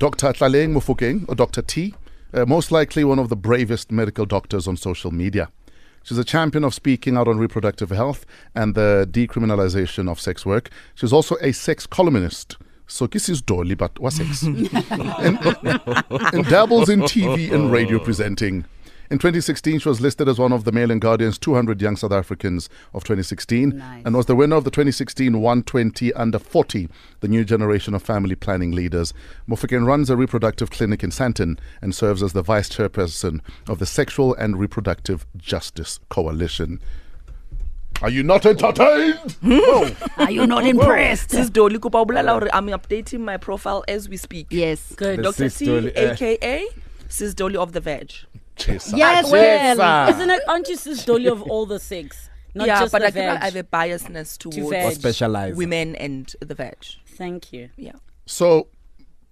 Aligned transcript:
Dr. 0.00 0.32
Tlaleng 0.32 0.72
Mofokeng, 0.72 1.26
or 1.28 1.34
Dr. 1.34 1.60
T, 1.60 1.94
uh, 2.32 2.46
most 2.46 2.72
likely 2.72 3.04
one 3.04 3.18
of 3.18 3.28
the 3.28 3.36
bravest 3.36 3.92
medical 3.92 4.24
doctors 4.24 4.66
on 4.66 4.78
social 4.78 5.10
media. 5.10 5.50
She's 6.02 6.16
a 6.16 6.24
champion 6.24 6.64
of 6.64 6.72
speaking 6.72 7.18
out 7.18 7.28
on 7.28 7.36
reproductive 7.36 7.90
health 7.90 8.24
and 8.54 8.74
the 8.74 9.06
decriminalization 9.10 10.10
of 10.10 10.18
sex 10.18 10.46
work. 10.46 10.70
She's 10.94 11.12
also 11.12 11.36
a 11.42 11.52
sex 11.52 11.86
columnist. 11.86 12.56
So 12.86 13.06
this 13.06 13.28
is 13.28 13.42
Dolly, 13.42 13.74
but 13.74 13.98
what 13.98 14.14
sex? 14.14 14.40
and, 14.42 14.66
and 14.72 16.46
dabbles 16.48 16.88
in 16.88 17.02
TV 17.02 17.52
and 17.52 17.70
radio 17.70 17.98
presenting. 17.98 18.64
In 19.10 19.18
2016, 19.18 19.80
she 19.80 19.88
was 19.88 20.00
listed 20.00 20.28
as 20.28 20.38
one 20.38 20.52
of 20.52 20.62
the 20.62 20.70
Mail 20.70 20.92
and 20.92 21.00
Guardian's 21.00 21.36
200 21.36 21.82
Young 21.82 21.96
South 21.96 22.12
Africans 22.12 22.68
of 22.94 23.02
2016 23.02 23.70
Nice. 23.70 24.02
and 24.04 24.14
was 24.14 24.26
the 24.26 24.36
winner 24.36 24.54
of 24.54 24.62
the 24.62 24.70
2016 24.70 25.40
120 25.40 26.12
Under 26.12 26.38
40, 26.38 26.88
the 27.18 27.26
new 27.26 27.44
generation 27.44 27.92
of 27.92 28.04
family 28.04 28.36
planning 28.36 28.70
leaders. 28.70 29.12
Mofokeng 29.48 29.84
runs 29.84 30.10
a 30.10 30.16
reproductive 30.16 30.70
clinic 30.70 31.02
in 31.02 31.10
Sandton 31.10 31.58
and 31.82 31.92
serves 31.92 32.22
as 32.22 32.34
the 32.34 32.42
vice 32.42 32.68
chairperson 32.68 33.40
of 33.68 33.80
the 33.80 33.84
Sexual 33.86 34.34
and 34.36 34.60
Reproductive 34.60 35.26
Justice 35.36 35.98
Coalition. 36.08 36.80
Are 38.02 38.10
you 38.10 38.22
not 38.22 38.46
entertained? 38.46 39.36
Are 40.18 40.30
you 40.30 40.46
not 40.46 40.64
impressed? 40.64 41.32
Sis 41.32 41.50
Dolly 41.50 41.80
Kopa 41.80 41.98
o 41.98 42.06
bolela 42.06 42.38
hore 42.38 42.48
I'm 42.54 42.68
updating 42.68 43.20
my 43.20 43.38
profile 43.38 43.82
as 43.88 44.08
we 44.08 44.16
speak. 44.16 44.46
Yes. 44.50 44.94
Good. 44.96 45.24
Dr. 45.24 45.32
Sis 45.50 45.58
T, 45.58 45.66
Dolly, 45.66 45.96
eh. 45.96 46.12
aka 46.12 46.64
Sis 47.08 47.34
Dolly 47.34 47.56
of 47.56 47.72
the 47.72 47.80
Veg. 47.80 48.12
Chesa. 48.60 48.96
Yes, 48.96 49.30
Yes, 49.32 49.78
well. 49.78 50.08
Isn't 50.10 50.30
it? 50.30 50.42
Aren't 50.48 50.68
you 50.68 50.76
sis 50.76 51.04
Dolly 51.04 51.26
of 51.26 51.42
all 51.42 51.66
the 51.66 51.78
six? 51.78 52.30
Not 52.54 52.66
yeah, 52.66 52.80
just 52.80 52.92
but 52.92 53.00
the 53.00 53.06
I 53.08 53.10
think 53.10 53.26
I 53.42 53.44
have 53.44 53.56
a 53.56 53.62
biasness 53.62 54.36
towards 54.36 54.98
veg. 54.98 55.22
Or 55.22 55.54
women 55.54 55.94
and 55.96 56.34
the 56.40 56.54
veg. 56.54 56.78
Thank 57.06 57.52
you. 57.52 57.70
Yeah. 57.76 57.92
So, 58.26 58.68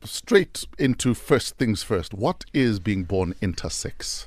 straight 0.04 0.64
into 0.78 1.14
first 1.14 1.56
things 1.56 1.82
first. 1.82 2.14
What 2.14 2.44
is 2.54 2.78
being 2.78 3.04
born 3.04 3.34
intersex? 3.42 4.26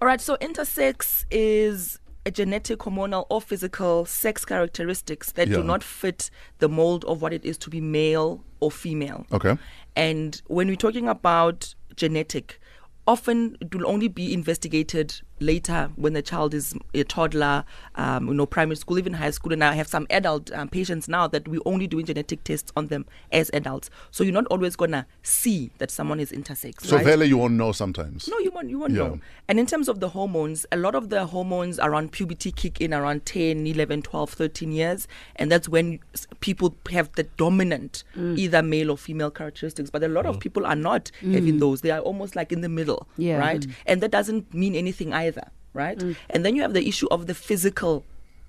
All 0.00 0.06
right, 0.06 0.20
so 0.20 0.36
intersex 0.36 1.24
is 1.30 1.98
a 2.24 2.30
genetic, 2.30 2.80
hormonal, 2.80 3.26
or 3.30 3.40
physical 3.40 4.04
sex 4.04 4.44
characteristics 4.44 5.32
that 5.32 5.48
Yeah. 5.48 5.56
do 5.56 5.64
not 5.64 5.82
fit 5.82 6.30
the 6.58 6.68
mold 6.68 7.04
of 7.06 7.20
what 7.22 7.32
it 7.32 7.44
is 7.44 7.58
to 7.58 7.70
be 7.70 7.80
male 7.80 8.44
or 8.60 8.70
female. 8.70 9.26
Okay. 9.32 9.56
And 9.96 10.40
when 10.46 10.68
we're 10.68 10.76
talking 10.76 11.08
about 11.08 11.74
genetic, 11.96 12.60
often 13.08 13.56
it 13.60 13.74
will 13.74 13.86
only 13.86 14.06
be 14.06 14.32
investigated 14.34 15.20
later 15.40 15.90
when 15.96 16.12
the 16.12 16.22
child 16.22 16.54
is 16.54 16.74
a 16.94 17.04
toddler, 17.04 17.64
um, 17.96 18.28
you 18.28 18.34
know, 18.34 18.46
primary 18.46 18.76
school, 18.76 18.98
even 18.98 19.12
high 19.14 19.30
school. 19.30 19.52
And 19.52 19.62
I 19.64 19.72
have 19.74 19.88
some 19.88 20.06
adult 20.10 20.50
um, 20.52 20.68
patients 20.68 21.08
now 21.08 21.26
that 21.28 21.46
we're 21.48 21.60
only 21.66 21.86
doing 21.86 22.06
genetic 22.06 22.44
tests 22.44 22.72
on 22.76 22.86
them 22.88 23.06
as 23.32 23.50
adults. 23.52 23.90
So 24.10 24.24
you're 24.24 24.32
not 24.32 24.46
always 24.46 24.76
going 24.76 24.92
to 24.92 25.06
see 25.22 25.70
that 25.78 25.90
someone 25.90 26.20
is 26.20 26.32
intersex. 26.32 26.82
So, 26.82 26.96
right? 26.96 27.04
Vele, 27.04 27.24
you 27.24 27.38
won't 27.38 27.54
know 27.54 27.72
sometimes. 27.72 28.28
No, 28.28 28.38
you 28.38 28.50
won't. 28.50 28.70
You 28.70 28.78
won't 28.78 28.92
Yeah. 28.92 28.98
know. 29.08 29.20
And 29.48 29.58
in 29.58 29.66
terms 29.66 29.88
of 29.88 30.00
the 30.00 30.08
hormones, 30.10 30.66
a 30.72 30.76
lot 30.76 30.94
of 30.94 31.08
the 31.10 31.26
hormones 31.26 31.78
around 31.78 32.12
puberty 32.12 32.50
kick 32.52 32.80
in 32.80 32.92
around 32.92 33.24
10, 33.26 33.66
11, 33.66 34.02
12, 34.02 34.30
13 34.30 34.72
years. 34.72 35.06
And 35.36 35.50
that's 35.52 35.68
when 35.68 36.00
people 36.40 36.74
have 36.90 37.12
the 37.12 37.24
dominant, 37.36 38.04
either 38.16 38.62
male 38.62 38.90
or 38.90 38.98
female 38.98 39.30
characteristics. 39.30 39.90
But 39.90 40.02
a 40.02 40.08
lot 40.08 40.26
of 40.26 40.40
people 40.40 40.66
are 40.66 40.76
not 40.76 41.10
having 41.20 41.58
those. 41.58 41.80
They 41.82 41.90
are 41.90 42.00
almost 42.00 42.36
like 42.36 42.52
in 42.52 42.60
the 42.60 42.68
middle. 42.68 43.06
Yeah. 43.16 43.38
Right? 43.38 43.66
And 43.86 44.00
that 44.02 44.10
doesn't 44.10 44.52
mean 44.54 44.74
anything 44.74 45.12
either. 45.12 45.27
Right? 45.74 45.98
Mm. 45.98 46.16
And 46.30 46.44
then 46.44 46.56
you 46.56 46.62
have 46.62 46.74
the 46.74 46.88
issue 46.88 47.06
of 47.10 47.26
the 47.26 47.34
physical 47.34 48.04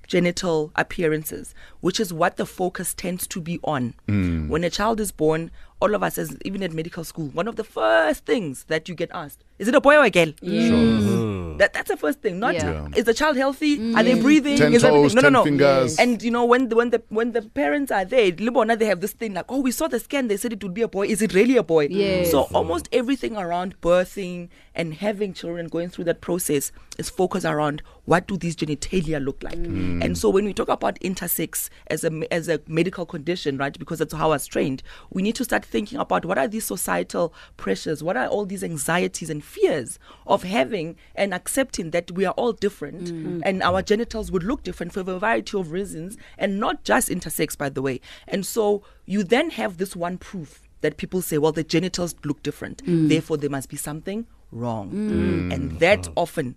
genital 0.08 0.72
appearances, 0.75 1.53
which 1.81 1.99
is 1.99 2.11
what 2.11 2.38
the 2.38 2.45
focus 2.45 2.94
tends 2.94 3.27
to 3.27 3.39
be 3.39 3.59
on. 3.63 3.94
Mm. 4.08 4.49
When 4.49 4.63
a 4.63 4.69
child 4.69 5.00
is 5.00 5.11
born, 5.11 5.52
all 5.80 5.95
of 5.95 6.03
us, 6.03 6.17
as 6.17 6.38
even 6.45 6.63
at 6.63 6.73
medical 6.73 7.03
school, 7.03 7.27
one 7.30 7.47
of 7.47 7.55
the 7.55 7.63
first 7.63 8.25
things 8.25 8.66
that 8.66 8.89
you 8.89 8.95
get 8.95 9.09
asked 9.13 9.44
is 9.59 9.67
it 9.67 9.75
a 9.75 9.81
boy 9.81 9.97
or 9.97 10.05
a 10.05 10.09
girl? 10.09 10.27
Mm-hmm. 10.27 10.73
Mm-hmm. 10.73 11.58
That, 11.58 11.73
that's 11.73 11.89
the 11.89 11.97
first 11.97 12.22
thing. 12.22 12.39
Not 12.39 12.55
Yeah. 12.55 12.72
Yeah. 12.72 12.88
is 12.95 13.03
the 13.03 13.13
child 13.13 13.35
healthy? 13.35 13.77
Mm. 13.77 13.97
Are 13.97 14.03
they 14.03 14.13
mm. 14.13 14.22
breathing? 14.22 14.57
Ten 14.57 14.73
is 14.73 14.85
everything? 14.85 15.03
toes, 15.03 15.16
no, 15.16 15.22
no, 15.22 15.25
ten 15.25 15.34
no. 15.34 15.44
fingers. 15.44 16.00
And 16.00 16.23
you 16.23 16.31
know 16.31 16.45
when 16.45 16.69
the, 16.69 16.78
when 16.78 16.90
the 16.91 17.03
when 17.09 17.34
the 17.34 17.41
parents 17.41 17.91
are 17.91 18.06
there, 18.06 18.31
Libona, 18.31 18.79
they 18.79 18.85
have 18.85 19.01
this 19.01 19.12
thing 19.12 19.34
like, 19.34 19.45
oh, 19.50 19.59
we 19.59 19.72
saw 19.72 19.90
the 19.90 20.00
scan. 20.00 20.29
They 20.29 20.38
said 20.38 20.53
it 20.53 20.63
would 20.63 20.73
be 20.73 20.81
a 20.81 20.88
boy. 20.88 21.07
Is 21.07 21.22
it 21.22 21.34
really 21.34 21.57
a 21.57 21.63
boy? 21.63 21.88
Yes. 21.90 22.31
So 22.31 22.44
almost 22.53 22.88
everything 22.94 23.35
around 23.35 23.79
birthing 23.81 24.47
and 24.73 24.94
having 24.94 25.34
children, 25.34 25.67
going 25.67 25.90
through 25.90 26.06
that 26.06 26.22
process, 26.22 26.72
is 26.97 27.09
focused 27.09 27.46
around 27.46 27.81
what 28.06 28.28
do 28.28 28.38
these 28.38 28.56
genitalia 28.56 29.22
look 29.23 29.44
like. 29.44 29.59
Mm. 29.59 30.01
And 30.01 30.17
so 30.17 30.29
when 30.29 30.46
we 30.46 30.53
talk 30.53 30.69
about 30.69 30.97
intersex 31.01 31.69
as 31.88 32.06
a 32.06 32.34
as 32.34 32.47
a 32.47 32.61
medical 32.67 33.06
condition, 33.06 33.57
right? 33.57 33.78
Because 33.78 34.00
that's 34.00 34.13
how 34.13 34.28
I 34.28 34.35
was 34.35 34.47
trained. 34.47 34.81
We 35.09 35.22
need 35.22 35.35
to 35.35 35.44
start 35.44 35.66
thinking 35.69 36.00
about 36.00 36.25
what 36.25 36.38
are 36.38 36.47
these 36.47 36.66
societal 36.66 37.34
pressures, 37.57 38.03
what 38.03 38.18
are 38.18 38.28
all 38.28 38.46
these 38.46 38.63
anxieties 38.63 39.30
and 39.30 39.44
fears 39.44 40.00
of 40.28 40.44
having 40.44 40.96
and 41.16 41.34
accepting 41.34 41.91
that 41.91 42.12
we 42.12 42.25
are 42.25 42.34
all 42.34 42.52
different 42.52 43.06
mm. 43.06 43.41
and 43.46 43.63
our 43.63 43.81
genitals 43.81 44.31
would 44.31 44.44
look 44.44 44.63
different 44.63 44.91
for 44.91 45.00
a 45.02 45.03
variety 45.03 45.58
of 45.58 45.72
reasons, 45.72 46.18
and 46.38 46.59
not 46.59 46.84
just 46.84 47.09
intersex, 47.09 47.58
by 47.58 47.69
the 47.69 47.81
way. 47.81 48.02
And 48.28 48.46
so 48.46 48.84
you 49.06 49.24
then 49.24 49.52
have 49.52 49.78
this 49.78 49.96
one 49.96 50.18
proof 50.18 50.62
that 50.81 50.97
people 50.97 51.22
say, 51.22 51.38
well, 51.38 51.52
the 51.52 51.63
genitals 51.63 52.16
look 52.25 52.41
different, 52.44 52.84
mm. 52.85 53.09
therefore 53.09 53.38
there 53.38 53.50
must 53.50 53.69
be 53.69 53.78
something 53.78 54.25
wrong. 54.52 54.91
Mm. 54.91 55.53
And 55.53 55.79
that 55.79 56.08
often 56.16 56.56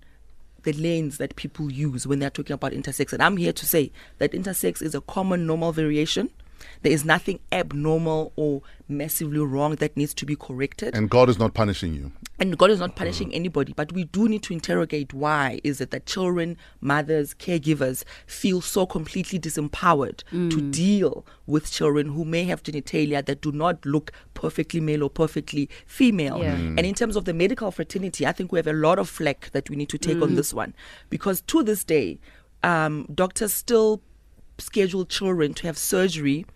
the 0.62 0.72
lanes 0.72 1.19
that 1.19 1.34
people 1.37 1.71
use 1.72 2.06
when 2.06 2.21
they're 2.21 2.31
talking 2.31 2.55
about 2.55 2.72
intersex. 2.72 3.12
And 3.12 3.22
I'm 3.22 3.37
here 3.37 3.53
to 3.53 3.67
say 3.67 3.91
that 4.19 4.33
intersex 4.33 4.81
is 4.81 4.95
a 4.95 5.01
common 5.01 5.47
normal 5.47 5.72
variation. 5.72 6.31
There 6.83 6.93
is 6.93 7.05
nothing 7.05 7.41
abnormal 7.50 8.33
or 8.37 8.62
massively 8.89 9.39
wrong 9.39 9.77
that 9.77 9.97
needs 9.97 10.15
to 10.15 10.27
be 10.27 10.37
corrected. 10.37 10.95
And 10.95 11.09
God 11.09 11.28
is 11.28 11.39
not 11.39 11.55
punishing 11.55 11.95
you. 11.95 12.12
And 12.39 12.59
God 12.59 12.71
is 12.71 12.81
not 12.81 12.97
punishing 12.97 13.28
mm-hmm. 13.28 13.37
anybody, 13.37 13.73
but 13.73 13.93
we 13.93 14.05
do 14.05 14.28
need 14.28 14.43
to 14.45 14.53
interrogate 14.53 15.15
why 15.15 15.61
is 15.62 15.81
it 15.81 15.91
that 15.93 16.06
children, 16.06 16.56
mothers, 16.81 17.34
caregivers 17.34 18.05
feel 18.27 18.61
so 18.61 18.84
completely 18.84 19.39
disempowered 19.39 20.19
to 20.31 20.37
mm. 20.56 20.72
deal 20.72 21.25
with 21.47 21.71
children 21.71 22.09
who 22.09 22.25
may 22.25 22.45
have 22.45 22.62
genitalia 22.62 23.25
that 23.25 23.41
do 23.43 23.53
not 23.53 23.84
look 23.87 24.12
perfectly 24.34 24.81
male 24.81 25.05
or 25.05 25.11
perfectly 25.11 25.69
female. 25.87 26.39
Yeah. 26.39 26.56
Mm. 26.56 26.78
And 26.78 26.87
in 26.87 26.95
terms 26.95 27.17
of 27.17 27.27
the 27.27 27.34
medical 27.34 27.71
fraternity, 27.71 28.27
I 28.27 28.33
think 28.33 28.51
we 28.51 28.59
have 28.59 28.67
a 28.67 28.72
lot 28.72 28.99
of 28.99 29.09
flack 29.09 29.51
that 29.53 29.71
we 29.71 29.77
need 29.77 29.89
to 29.91 29.99
take 29.99 30.21
on 30.21 30.31
mm. 30.31 30.37
this 30.37 30.53
one 30.53 30.75
because 31.11 31.43
to 31.43 31.62
this 31.62 31.84
day, 31.84 32.19
um, 32.62 33.06
doctors 33.15 33.53
still 33.53 34.03
schedule 34.59 35.05
children 35.05 35.55
to 35.55 35.67
have 35.67 35.79
surgery 35.79 36.47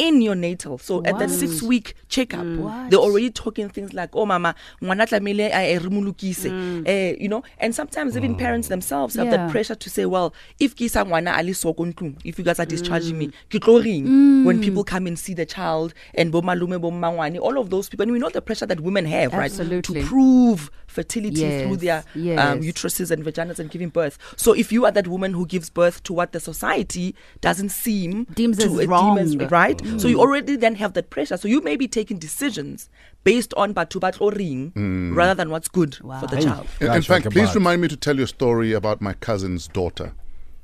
in 0.00 0.22
your 0.22 0.34
natal. 0.34 0.78
So 0.78 1.02
at 1.04 1.18
that 1.18 1.30
six 1.30 1.62
week 1.62 1.94
checkup, 2.08 2.46
they're 2.88 2.98
already 2.98 3.30
talking 3.30 3.68
things 3.68 3.92
like, 3.92 4.10
oh, 4.16 4.24
mama, 4.26 4.54
ngwana 4.82 5.06
tlamehile 5.06 5.50
a- 5.52 5.74
a 5.76 5.78
re 5.78 5.88
mo 5.90 6.00
lokise." 6.00 6.46
Eh, 6.86 7.14
you 7.20 7.28
know, 7.28 7.42
and 7.58 7.74
sometimes 7.74 8.16
even 8.16 8.34
parents 8.34 8.68
themselves 8.68 9.14
have 9.16 9.26
Yeah. 9.26 9.36
that 9.36 9.50
pressure 9.50 9.74
to 9.74 9.90
say, 9.90 10.06
well, 10.06 10.32
if 10.58 10.74
ke 10.74 10.82
isa 10.82 11.04
ngwana 11.04 11.38
a 11.38 11.42
le 11.42 11.52
so 11.54 11.74
ko 11.74 11.84
ntlong, 11.84 12.16
if 12.24 12.38
you 12.38 12.44
guys 12.44 12.58
are 12.58 12.66
discharging 12.66 13.18
me, 13.18 13.26
ke 13.50 13.60
tlo 13.60 13.78
reng 13.84 14.44
when 14.44 14.58
people 14.58 14.84
come 14.84 15.06
and 15.06 15.18
see 15.18 15.34
the 15.34 15.44
child 15.46 15.92
and 16.14 16.32
bo 16.32 16.40
malume, 16.40 16.80
bo 16.80 16.90
mmangwane, 16.90 17.38
all 17.38 17.58
of 17.58 17.68
those 17.70 17.88
people. 17.90 18.04
And 18.04 18.12
we 18.12 18.18
know 18.18 18.30
the 18.30 18.40
pressure 18.40 18.66
that 18.66 18.80
women 18.80 19.04
have, 19.04 19.32
right? 19.34 19.52
To 19.52 19.92
prove 20.08 20.70
fertility 20.86 21.50
through 21.62 21.76
their 21.76 22.04
Yes, 22.14 22.38
um, 22.38 22.60
uteruses 22.62 23.10
and 23.12 23.22
vaginas 23.24 23.58
and 23.60 23.70
giving 23.70 23.90
birth. 23.90 24.18
So 24.36 24.52
if 24.54 24.72
you 24.72 24.86
are 24.86 24.90
that 24.92 25.06
woman 25.06 25.34
who 25.34 25.46
gives 25.46 25.70
birth 25.70 26.02
to 26.04 26.12
what 26.12 26.32
the 26.32 26.40
society 26.40 27.14
doesn't 27.40 27.68
seem 27.68 28.26
Deems 28.34 28.58
to 28.58 28.64
as 28.64 28.72
uh, 28.72 28.80
deem 28.80 28.88
wrong. 28.88 29.38
right? 29.50 29.80
So 29.98 30.08
you 30.08 30.20
already 30.20 30.56
then 30.56 30.74
have 30.76 30.92
that 30.94 31.10
pressure. 31.10 31.36
So 31.36 31.48
you 31.48 31.60
may 31.60 31.76
be 31.76 31.88
taking 31.88 32.18
decisions 32.18 32.88
based 33.24 33.52
on 33.54 33.72
batu 33.72 34.00
or 34.20 34.32
ring 34.32 34.70
hmm. 34.70 35.14
rather 35.14 35.34
than 35.34 35.50
what's 35.50 35.68
good 35.68 35.96
for 35.96 36.26
the 36.26 36.36
Hey. 36.36 36.44
child. 36.44 36.66
In, 36.80 36.92
in 36.92 37.02
fact, 37.02 37.26
like 37.26 37.34
please 37.34 37.54
remind 37.54 37.82
me 37.82 37.88
to 37.88 37.96
tell 37.96 38.16
you 38.16 38.24
a 38.24 38.28
story 38.28 38.72
about 38.72 39.00
my 39.00 39.12
cousin's 39.14 39.68
daughter 39.68 40.12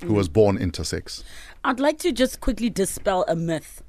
who 0.04 0.12
was 0.15 0.28
born 0.28 0.59
intersex. 0.59 1.22
I'd 1.65 1.81
like 1.81 1.98
to 1.98 2.12
just 2.12 2.41
quickly 2.41 2.70
dispel 2.70 3.25
a 3.28 3.34
myth 3.34 3.82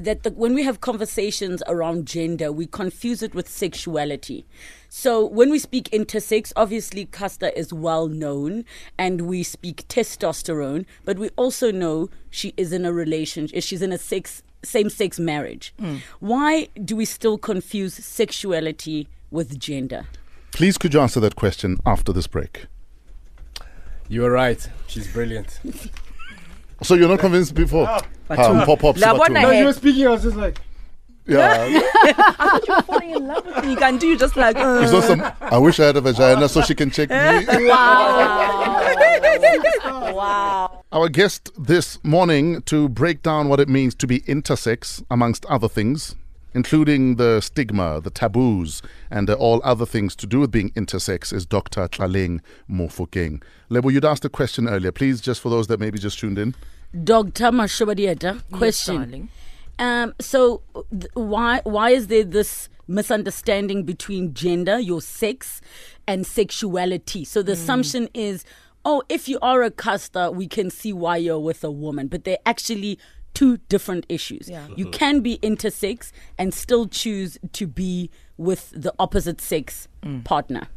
that 0.00 0.22
the, 0.22 0.30
when 0.30 0.54
we 0.54 0.62
have 0.62 0.80
conversations 0.80 1.62
around 1.66 2.06
gender, 2.06 2.52
we 2.52 2.66
confuse 2.66 3.22
it 3.22 3.34
with 3.34 3.48
sexuality. 3.48 4.46
So 4.88 5.24
when 5.24 5.50
we 5.50 5.58
speak 5.58 5.90
intersex, 5.90 6.52
obviously 6.56 7.06
Caster 7.06 7.48
is 7.48 7.72
well 7.72 8.06
known 8.06 8.64
and 8.96 9.22
we 9.22 9.42
speak 9.42 9.86
testosterone, 9.88 10.86
but 11.04 11.18
we 11.18 11.30
also 11.30 11.72
know 11.72 12.10
she 12.30 12.54
is 12.56 12.72
in 12.72 12.84
a 12.84 12.92
relationship, 12.92 13.62
she's 13.62 13.82
in 13.82 13.92
a 13.92 13.98
sex 13.98 14.42
same 14.62 14.90
sex 14.90 15.18
marriage. 15.18 15.74
Hmm. 15.78 15.96
Why 16.20 16.68
do 16.84 16.96
we 16.96 17.04
still 17.04 17.38
confuse 17.38 17.94
sexuality 17.94 19.08
with 19.30 19.58
gender? 19.58 20.06
Please, 20.52 20.78
could 20.78 20.94
you 20.94 21.00
answer 21.00 21.20
that 21.20 21.36
question 21.36 21.78
after 21.86 22.12
this 22.12 22.26
break? 22.26 22.66
You 24.08 24.24
are 24.24 24.30
right. 24.30 24.68
She's 24.86 25.12
brilliant. 25.12 25.60
So 26.82 26.94
you're 26.94 27.08
not 27.08 27.18
convinced 27.18 27.54
before? 27.54 27.86
Ah. 27.88 28.00
Pop, 28.28 28.78
pop, 28.78 28.96
La 28.98 29.16
bona 29.16 29.42
No, 29.42 29.50
you 29.50 29.64
were 29.64 29.72
speaking. 29.72 30.06
I 30.06 30.10
was 30.10 30.22
just 30.22 30.36
like, 30.36 30.60
Yeah. 31.28 31.66
you're 32.66 32.82
falling 32.82 33.10
in 33.10 33.26
love 33.26 33.44
with 33.44 33.62
me. 33.62 33.70
You 33.72 33.76
can 33.76 33.98
do 33.98 34.06
you 34.06 34.16
just 34.16 34.36
like 34.36 34.56
uh, 34.56 34.80
It's 34.82 34.92
also, 34.92 35.16
I 35.40 35.58
wish 35.58 35.78
I 35.78 35.86
had 35.86 35.96
a 35.96 36.00
vagina 36.00 36.48
so 36.48 36.62
she 36.62 36.74
can 36.74 36.90
check 36.90 37.10
me. 37.10 37.16
Wow. 37.68 38.94
wow. 40.14 40.84
Our 40.90 41.08
guest 41.10 41.50
this 41.58 42.02
morning 42.02 42.62
to 42.62 42.88
break 42.88 43.22
down 43.22 43.48
what 43.48 43.60
it 43.60 43.68
means 43.68 43.94
to 43.96 44.06
be 44.06 44.20
intersex, 44.22 45.04
amongst 45.10 45.44
other 45.46 45.68
things, 45.68 46.14
including 46.54 47.16
the 47.16 47.40
stigma, 47.42 48.00
the 48.00 48.10
taboos, 48.10 48.80
and 49.10 49.28
uh, 49.28 49.34
all 49.34 49.60
other 49.64 49.84
things 49.84 50.16
to 50.16 50.26
do 50.26 50.40
with 50.40 50.50
being 50.50 50.70
intersex, 50.70 51.32
is 51.32 51.44
Dr. 51.44 51.88
Tlaleng 51.88 52.40
Mofokeng. 52.70 53.42
Lebo, 53.68 53.90
you'd 53.90 54.04
asked 54.04 54.24
a 54.24 54.30
question 54.30 54.66
earlier. 54.66 54.92
Please, 54.92 55.20
just 55.20 55.42
for 55.42 55.50
those 55.50 55.66
that 55.66 55.78
maybe 55.78 55.98
just 55.98 56.18
tuned 56.18 56.38
in. 56.38 56.54
Dr. 57.04 57.50
Mashobadieta, 57.50 58.42
question. 58.50 58.96
darling. 58.96 59.28
Um, 59.78 60.14
so, 60.20 60.62
th- 60.90 61.10
why 61.14 61.60
why 61.64 61.90
is 61.90 62.06
there 62.08 62.24
this 62.24 62.68
misunderstanding 62.88 63.84
between 63.84 64.34
gender, 64.34 64.78
your 64.78 65.00
sex, 65.00 65.60
and 66.06 66.26
sexuality? 66.26 67.24
So 67.24 67.42
the 67.42 67.52
assumption 67.52 68.08
is, 68.14 68.44
oh, 68.84 69.02
if 69.08 69.28
you 69.28 69.38
are 69.42 69.62
a 69.62 69.70
caster, 69.70 70.30
we 70.30 70.46
can 70.48 70.70
see 70.70 70.92
why 70.92 71.16
you're 71.18 71.38
with 71.38 71.62
a 71.64 71.70
woman, 71.70 72.08
but 72.08 72.24
they're 72.24 72.38
actually 72.46 72.98
two 73.34 73.58
different 73.68 74.04
issues. 74.08 74.48
Yeah. 74.48 74.66
You 74.74 74.86
can 74.90 75.20
be 75.20 75.38
intersex 75.42 76.10
and 76.38 76.52
still 76.52 76.86
choose 76.88 77.38
to 77.52 77.66
be 77.66 78.10
with 78.36 78.70
the 78.74 78.92
opposite 78.98 79.40
sex 79.40 79.86
Hmm. 80.02 80.20
partner. 80.20 80.68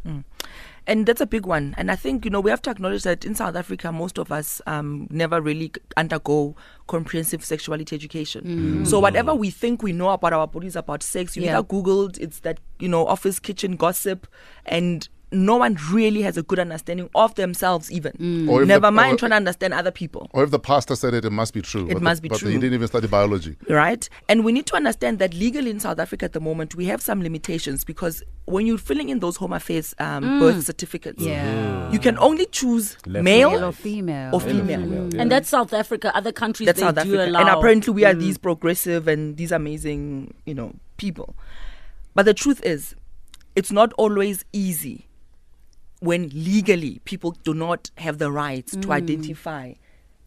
And 0.88 1.06
that's 1.06 1.22
a 1.22 1.28
big 1.28 1.46
one. 1.46 1.76
And 1.78 1.92
I 1.92 1.96
think, 1.96 2.26
you 2.26 2.32
know, 2.32 2.40
we 2.40 2.50
have 2.50 2.62
to 2.64 2.72
acknowledge 2.72 3.04
that 3.04 3.24
in 3.24 3.36
South 3.36 3.56
Africa, 3.56 3.92
most 3.92 4.18
of 4.18 4.32
us 4.32 4.62
um, 4.66 5.08
never 5.12 5.40
really 5.40 5.72
undergo 5.96 6.56
comprehensive 6.88 7.46
sexuality 7.46 7.96
education. 7.96 8.86
So 8.86 9.00
whatever 9.00 9.36
we 9.36 9.52
think 9.52 9.84
we 9.84 9.94
know 9.94 10.10
about 10.10 10.34
our 10.34 10.48
bodies, 10.48 10.76
about 10.76 11.04
sex, 11.04 11.38
you 11.38 11.44
Yeah. 11.44 11.60
either 11.60 11.68
Googled, 11.68 12.20
it's 12.20 12.40
that, 12.40 12.60
you 12.80 12.90
know, 12.90 13.06
office 13.06 13.40
kitchen 13.40 13.76
gossip, 13.76 14.28
and 14.66 15.08
no 15.32 15.56
one 15.56 15.78
really 15.92 16.22
has 16.24 16.36
a 16.38 16.44
good 16.44 16.60
understanding 16.60 17.10
of 17.16 17.36
themselves 17.36 17.90
even. 17.92 18.12
Mm. 18.14 18.50
Or 18.50 18.66
Never 18.66 18.88
the- 18.88 18.92
mind 18.92 19.14
or- 19.14 19.18
trying 19.18 19.30
to 19.32 19.36
understand 19.38 19.74
other 19.74 19.92
people. 19.92 20.30
Or 20.34 20.44
if 20.44 20.52
the 20.52 20.60
pastor 20.60 20.96
said 20.96 21.14
it, 21.14 21.24
it 21.24 21.30
must 21.32 21.54
be 21.54 21.62
true. 21.62 21.86
It 21.86 21.94
but 21.94 22.00
the- 22.00 22.04
must 22.04 22.22
be 22.22 22.30
but 22.30 22.40
true. 22.40 22.50
he 22.50 22.58
didn't 22.58 22.74
even 22.74 22.88
study 22.88 23.08
biology. 23.08 23.56
right? 23.70 24.08
And 24.28 24.44
we 24.44 24.52
need 24.52 24.66
to 24.68 24.76
understand 24.76 25.20
that 25.20 25.34
legally 25.34 25.72
in 25.72 25.80
South 25.80 26.00
Africa 26.00 26.26
at 26.26 26.34
the 26.34 26.42
moment, 26.42 26.76
we 26.76 26.86
have 26.86 27.02
some 27.02 27.22
limitations 27.24 27.84
because 27.86 28.24
when 28.46 28.66
you're 28.66 28.78
filling 28.78 29.08
in 29.10 29.20
those 29.20 29.38
home 29.38 29.54
affairs 29.54 29.96
um, 30.00 30.24
mm. 30.24 30.40
birth 30.42 30.66
certificates, 30.66 31.22
Yeah. 31.24 31.90
you 31.92 32.00
can 32.00 32.18
only 32.18 32.46
choose 32.48 32.98
Left 33.06 33.24
male 33.24 33.52
Male 33.52 33.64
or 33.66 33.72
female. 33.72 34.36
or 34.36 34.42
female. 34.42 35.10
And 35.18 35.32
that's 35.32 35.48
South 35.50 35.72
Africa. 35.74 36.16
Other 36.16 36.32
countries 36.34 36.66
That's 36.66 36.80
they 36.80 36.86
South 36.88 36.96
do 36.96 37.02
Africa. 37.02 37.26
allow. 37.30 37.40
And 37.40 37.50
apparently 37.50 37.94
we 37.94 38.04
are 38.04 38.14
mm. 38.14 38.20
these 38.20 38.38
progressive 38.38 39.08
and 39.08 39.38
these 39.38 39.52
amazing, 39.54 40.34
you 40.46 40.54
know, 40.54 40.74
people. 40.98 41.36
But 42.16 42.26
the 42.26 42.34
truth 42.34 42.62
is, 42.66 42.96
it's 43.56 43.72
not 43.72 43.94
always 43.94 44.44
easy 44.54 45.08
when 46.02 46.30
legally 46.34 47.00
people 47.06 47.32
do 47.44 47.54
not 47.54 47.90
have 47.98 48.18
the 48.18 48.32
rights 48.32 48.74
to 48.74 48.88
mm. 48.88 48.92
identify 48.92 49.74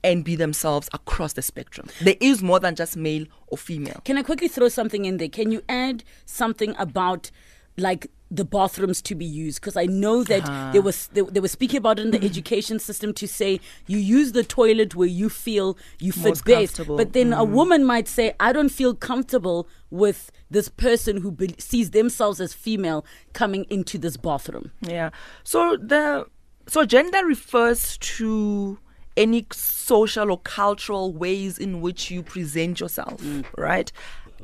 and 0.04 0.24
be 0.24 0.36
themselves 0.36 0.88
across 0.92 1.32
the 1.32 1.42
spectrum. 1.42 1.88
There 2.00 2.16
is 2.20 2.42
more 2.42 2.60
than 2.60 2.74
just 2.74 2.96
male 2.96 3.26
or 3.48 3.58
female. 3.58 4.00
Can 4.04 4.16
I 4.18 4.22
quickly 4.22 4.48
throw 4.48 4.68
something 4.68 5.04
in 5.04 5.16
there? 5.16 5.28
Can 5.28 5.50
you 5.50 5.62
add 5.68 6.04
something 6.26 6.74
about 6.78 7.30
like 7.76 8.06
the 8.36 8.44
bathrooms 8.44 9.00
to 9.02 9.14
be 9.14 9.24
used? 9.24 9.60
Because 9.60 9.76
I 9.76 9.86
know 9.86 10.22
that 10.24 10.48
Uh-huh. 10.48 10.72
there 10.72 10.82
was 10.82 11.08
they, 11.08 11.22
they 11.22 11.40
were 11.40 11.48
speaking 11.48 11.78
about 11.78 11.98
it 11.98 12.02
in 12.02 12.10
the 12.10 12.18
mm-hmm. 12.18 12.26
education 12.26 12.78
system 12.78 13.12
to 13.14 13.26
say 13.26 13.60
you 13.86 13.98
use 13.98 14.32
the 14.32 14.44
toilet 14.44 14.94
where 14.94 15.08
you 15.08 15.28
feel 15.28 15.76
you 16.00 16.12
fit 16.12 16.44
best. 16.44 16.80
But 16.86 17.12
then 17.12 17.32
a 17.32 17.38
mm-hmm. 17.38 17.54
woman 17.54 17.84
might 17.84 18.08
say, 18.08 18.34
I 18.40 18.52
don't 18.52 18.70
feel 18.70 18.94
comfortable 18.94 19.68
with 19.90 20.30
this 20.50 20.68
person 20.68 21.18
who 21.18 21.30
be- 21.30 21.54
sees 21.58 21.90
themselves 21.90 22.40
as 22.40 22.52
female 22.52 23.04
coming 23.32 23.64
into 23.70 23.98
this 23.98 24.16
bathroom. 24.16 24.72
Yeah. 24.80 25.10
So 25.42 25.76
the 25.76 26.26
so 26.66 26.84
gender 26.84 27.24
refers 27.24 27.98
to 27.98 28.78
any 29.16 29.46
social 29.52 30.30
or 30.30 30.38
cultural 30.38 31.12
ways 31.12 31.58
in 31.58 31.80
which 31.80 32.10
you 32.10 32.22
present 32.22 32.80
yourself, 32.80 33.20
mm. 33.20 33.44
right? 33.56 33.92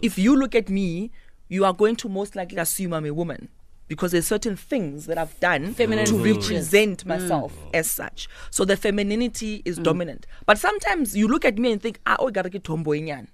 If 0.01 0.19
you 0.19 0.37
look 0.37 0.55
at 0.55 0.69
me, 0.69 1.11
you 1.49 1.65
are 1.65 1.73
going 1.73 1.97
to 1.97 2.09
most 2.09 2.37
likely 2.37 2.59
assume 2.59 2.93
I'm 2.93 3.05
a 3.05 3.13
woman 3.13 3.49
because 3.91 4.13
there's 4.13 4.27
certain 4.29 4.55
things 4.55 5.07
that 5.07 5.19
I've 5.19 5.39
done 5.41 5.75
Feminine 5.75 6.07
to 6.07 6.23
features. 6.23 6.49
represent 6.49 7.03
mm. 7.03 7.09
myself 7.09 7.53
mm. 7.53 7.71
as 7.75 7.91
such. 7.91 8.29
So 8.51 8.65
the 8.65 8.77
femininity 8.77 9.63
is 9.65 9.81
mm. 9.81 9.83
dominant. 9.83 10.29
But 10.47 10.59
sometimes 10.59 11.17
you 11.17 11.27
look 11.27 11.45
at 11.45 11.59
me 11.59 11.73
and 11.73 11.83
think, 11.83 11.99
ah, 12.07 12.15
oh, 12.21 12.29
I 12.29 12.31
gotta 12.31 12.51
get 12.51 12.63
tomboy 12.63 13.01
nyan." 13.01 13.27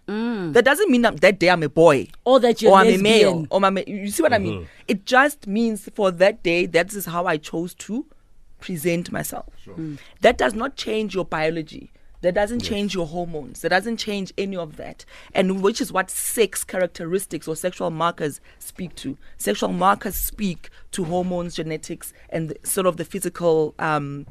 That 0.54 0.64
doesn't 0.64 0.90
mean 0.90 1.04
I'm, 1.04 1.16
that 1.16 1.38
day 1.38 1.50
I'm 1.50 1.62
a 1.62 1.68
boy 1.68 2.08
Or 2.24 2.40
that 2.40 2.62
you're 2.62 2.72
or 2.72 2.78
I'm 2.78 2.86
a 2.86 2.96
male, 2.96 3.46
or 3.50 3.62
I'm 3.62 3.76
a, 3.76 3.84
you 3.86 4.10
see 4.10 4.22
what 4.22 4.32
I 4.32 4.38
mean? 4.38 4.60
Mm-hmm. 4.60 4.64
It 4.88 5.04
just 5.04 5.46
means 5.46 5.90
for 5.94 6.10
that 6.10 6.42
day, 6.42 6.64
that 6.64 6.94
is 6.94 7.04
how 7.04 7.26
I 7.26 7.36
chose 7.36 7.74
to 7.74 8.06
present 8.58 9.12
myself. 9.12 9.52
That 10.22 10.38
does 10.38 10.54
not 10.54 10.76
change 10.76 11.14
your 11.14 11.26
biology. 11.26 11.92
That 12.22 12.34
doesn't 12.34 12.60
change 12.60 12.94
your 12.94 13.06
hormones. 13.06 13.60
That 13.60 13.70
doesn't 13.70 13.98
change 13.98 14.32
any 14.36 14.56
of 14.56 14.76
that. 14.76 15.04
And 15.34 15.62
which 15.62 15.80
is 15.80 15.92
what 15.92 16.10
sex 16.10 16.64
characteristics 16.64 17.46
or 17.46 17.56
sexual 17.56 17.90
markers 17.90 18.40
speak 18.58 18.94
to. 18.96 19.16
Sexual 19.36 19.72
markers 19.72 20.16
speak 20.16 20.70
to 20.92 21.04
hormones, 21.04 21.54
genetics, 21.54 22.12
and 22.30 22.50
the- 22.50 22.66
sort 22.66 22.86
of 22.86 22.96
the 22.96 23.04
physical. 23.04 23.74
Um, 23.78 24.26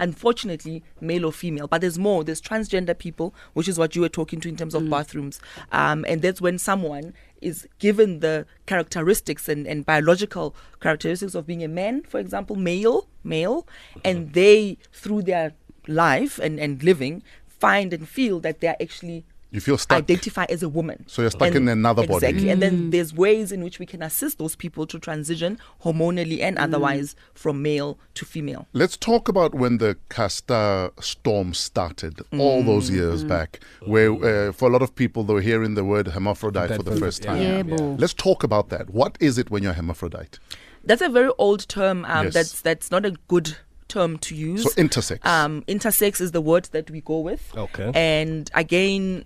unfortunately 0.00 0.82
male 1.00 1.26
or 1.26 1.32
female 1.32 1.68
but 1.68 1.82
there's 1.82 1.98
more 1.98 2.24
there's 2.24 2.40
transgender 2.40 2.96
people 2.96 3.34
which 3.52 3.68
is 3.68 3.78
what 3.78 3.94
you 3.94 4.00
were 4.00 4.08
talking 4.08 4.40
to 4.40 4.48
in 4.48 4.56
terms 4.56 4.74
of 4.74 4.88
bathrooms 4.88 5.38
um, 5.72 6.04
and 6.08 6.22
that's 6.22 6.40
when 6.40 6.58
someone 6.58 7.12
is 7.40 7.68
given 7.78 8.20
the 8.20 8.46
characteristics 8.66 9.48
and, 9.48 9.66
and 9.66 9.84
biological 9.86 10.54
characteristics 10.80 11.34
of 11.34 11.46
being 11.46 11.62
a 11.62 11.68
man 11.68 12.02
for 12.02 12.18
example 12.18 12.56
male 12.56 13.06
male 13.22 13.66
and 14.02 14.32
they 14.32 14.78
through 14.92 15.22
their 15.22 15.52
life 15.90 16.38
and, 16.38 16.58
and 16.60 16.82
living 16.82 17.22
find 17.46 17.92
and 17.92 18.08
feel 18.08 18.40
that 18.40 18.60
they're 18.60 18.76
actually 18.80 19.24
You 19.52 19.60
feel 19.60 19.76
stuck. 19.76 19.98
identify 19.98 20.46
as 20.48 20.62
a 20.62 20.68
woman. 20.68 21.04
So 21.08 21.22
you're 21.22 21.30
stuck 21.30 21.48
And- 21.48 21.56
in 21.56 21.68
another 21.68 22.06
body. 22.06 22.26
Exactly. 22.26 22.48
And 22.50 22.62
then 22.62 22.90
there's 22.90 23.12
ways 23.12 23.50
in 23.52 23.62
which 23.64 23.78
we 23.78 23.84
can 23.84 24.00
assist 24.02 24.38
those 24.38 24.54
people 24.56 24.86
to 24.86 24.98
transition 24.98 25.58
hormonally 25.84 26.40
and 26.40 26.56
otherwise 26.56 27.16
from 27.34 27.60
male 27.60 27.98
to 28.14 28.24
female. 28.24 28.66
Let's 28.72 28.96
talk 28.96 29.28
about 29.28 29.54
when 29.54 29.78
the 29.78 29.96
Caster 30.08 30.90
storm 31.00 31.52
started 31.52 32.20
all 32.38 32.62
those 32.62 32.88
years 32.90 33.24
back, 33.24 33.60
where 33.84 34.12
uh, 34.12 34.52
for 34.52 34.68
a 34.68 34.72
lot 34.72 34.82
of 34.82 34.94
people 34.94 35.24
they 35.24 35.34
were 35.34 35.40
hearing 35.40 35.74
the 35.74 35.84
word 35.84 36.06
hermaphrodite 36.08 36.76
for 36.76 36.82
the 36.82 36.92
That- 36.92 37.00
first 37.00 37.24
yeah. 37.24 37.30
time. 37.32 37.42
Yeah, 37.42 37.62
boo. 37.62 37.96
Let's 37.98 38.14
talk 38.14 38.42
about 38.44 38.68
that. 38.70 38.90
What 38.90 39.18
is 39.20 39.36
it 39.36 39.50
when 39.50 39.62
you're 39.64 39.72
hermaphrodite? 39.74 40.38
That's 40.84 41.02
a 41.02 41.08
very 41.10 41.32
old 41.38 41.68
term. 41.68 42.04
Um, 42.06 42.26
Yes. 42.26 42.34
That's 42.34 42.60
that's 42.62 42.90
not 42.90 43.04
a 43.04 43.12
good 43.28 43.56
term 43.90 44.18
to 44.18 44.34
use. 44.34 44.62
So 44.62 44.70
intersex. 44.70 45.24
um, 45.26 45.62
intersex 45.68 46.20
is 46.20 46.32
the 46.32 46.40
word 46.40 46.68
that 46.72 46.90
we 46.90 47.00
go 47.00 47.20
with. 47.20 47.52
Okay. 47.56 47.90
And 47.94 48.50
again, 48.54 49.24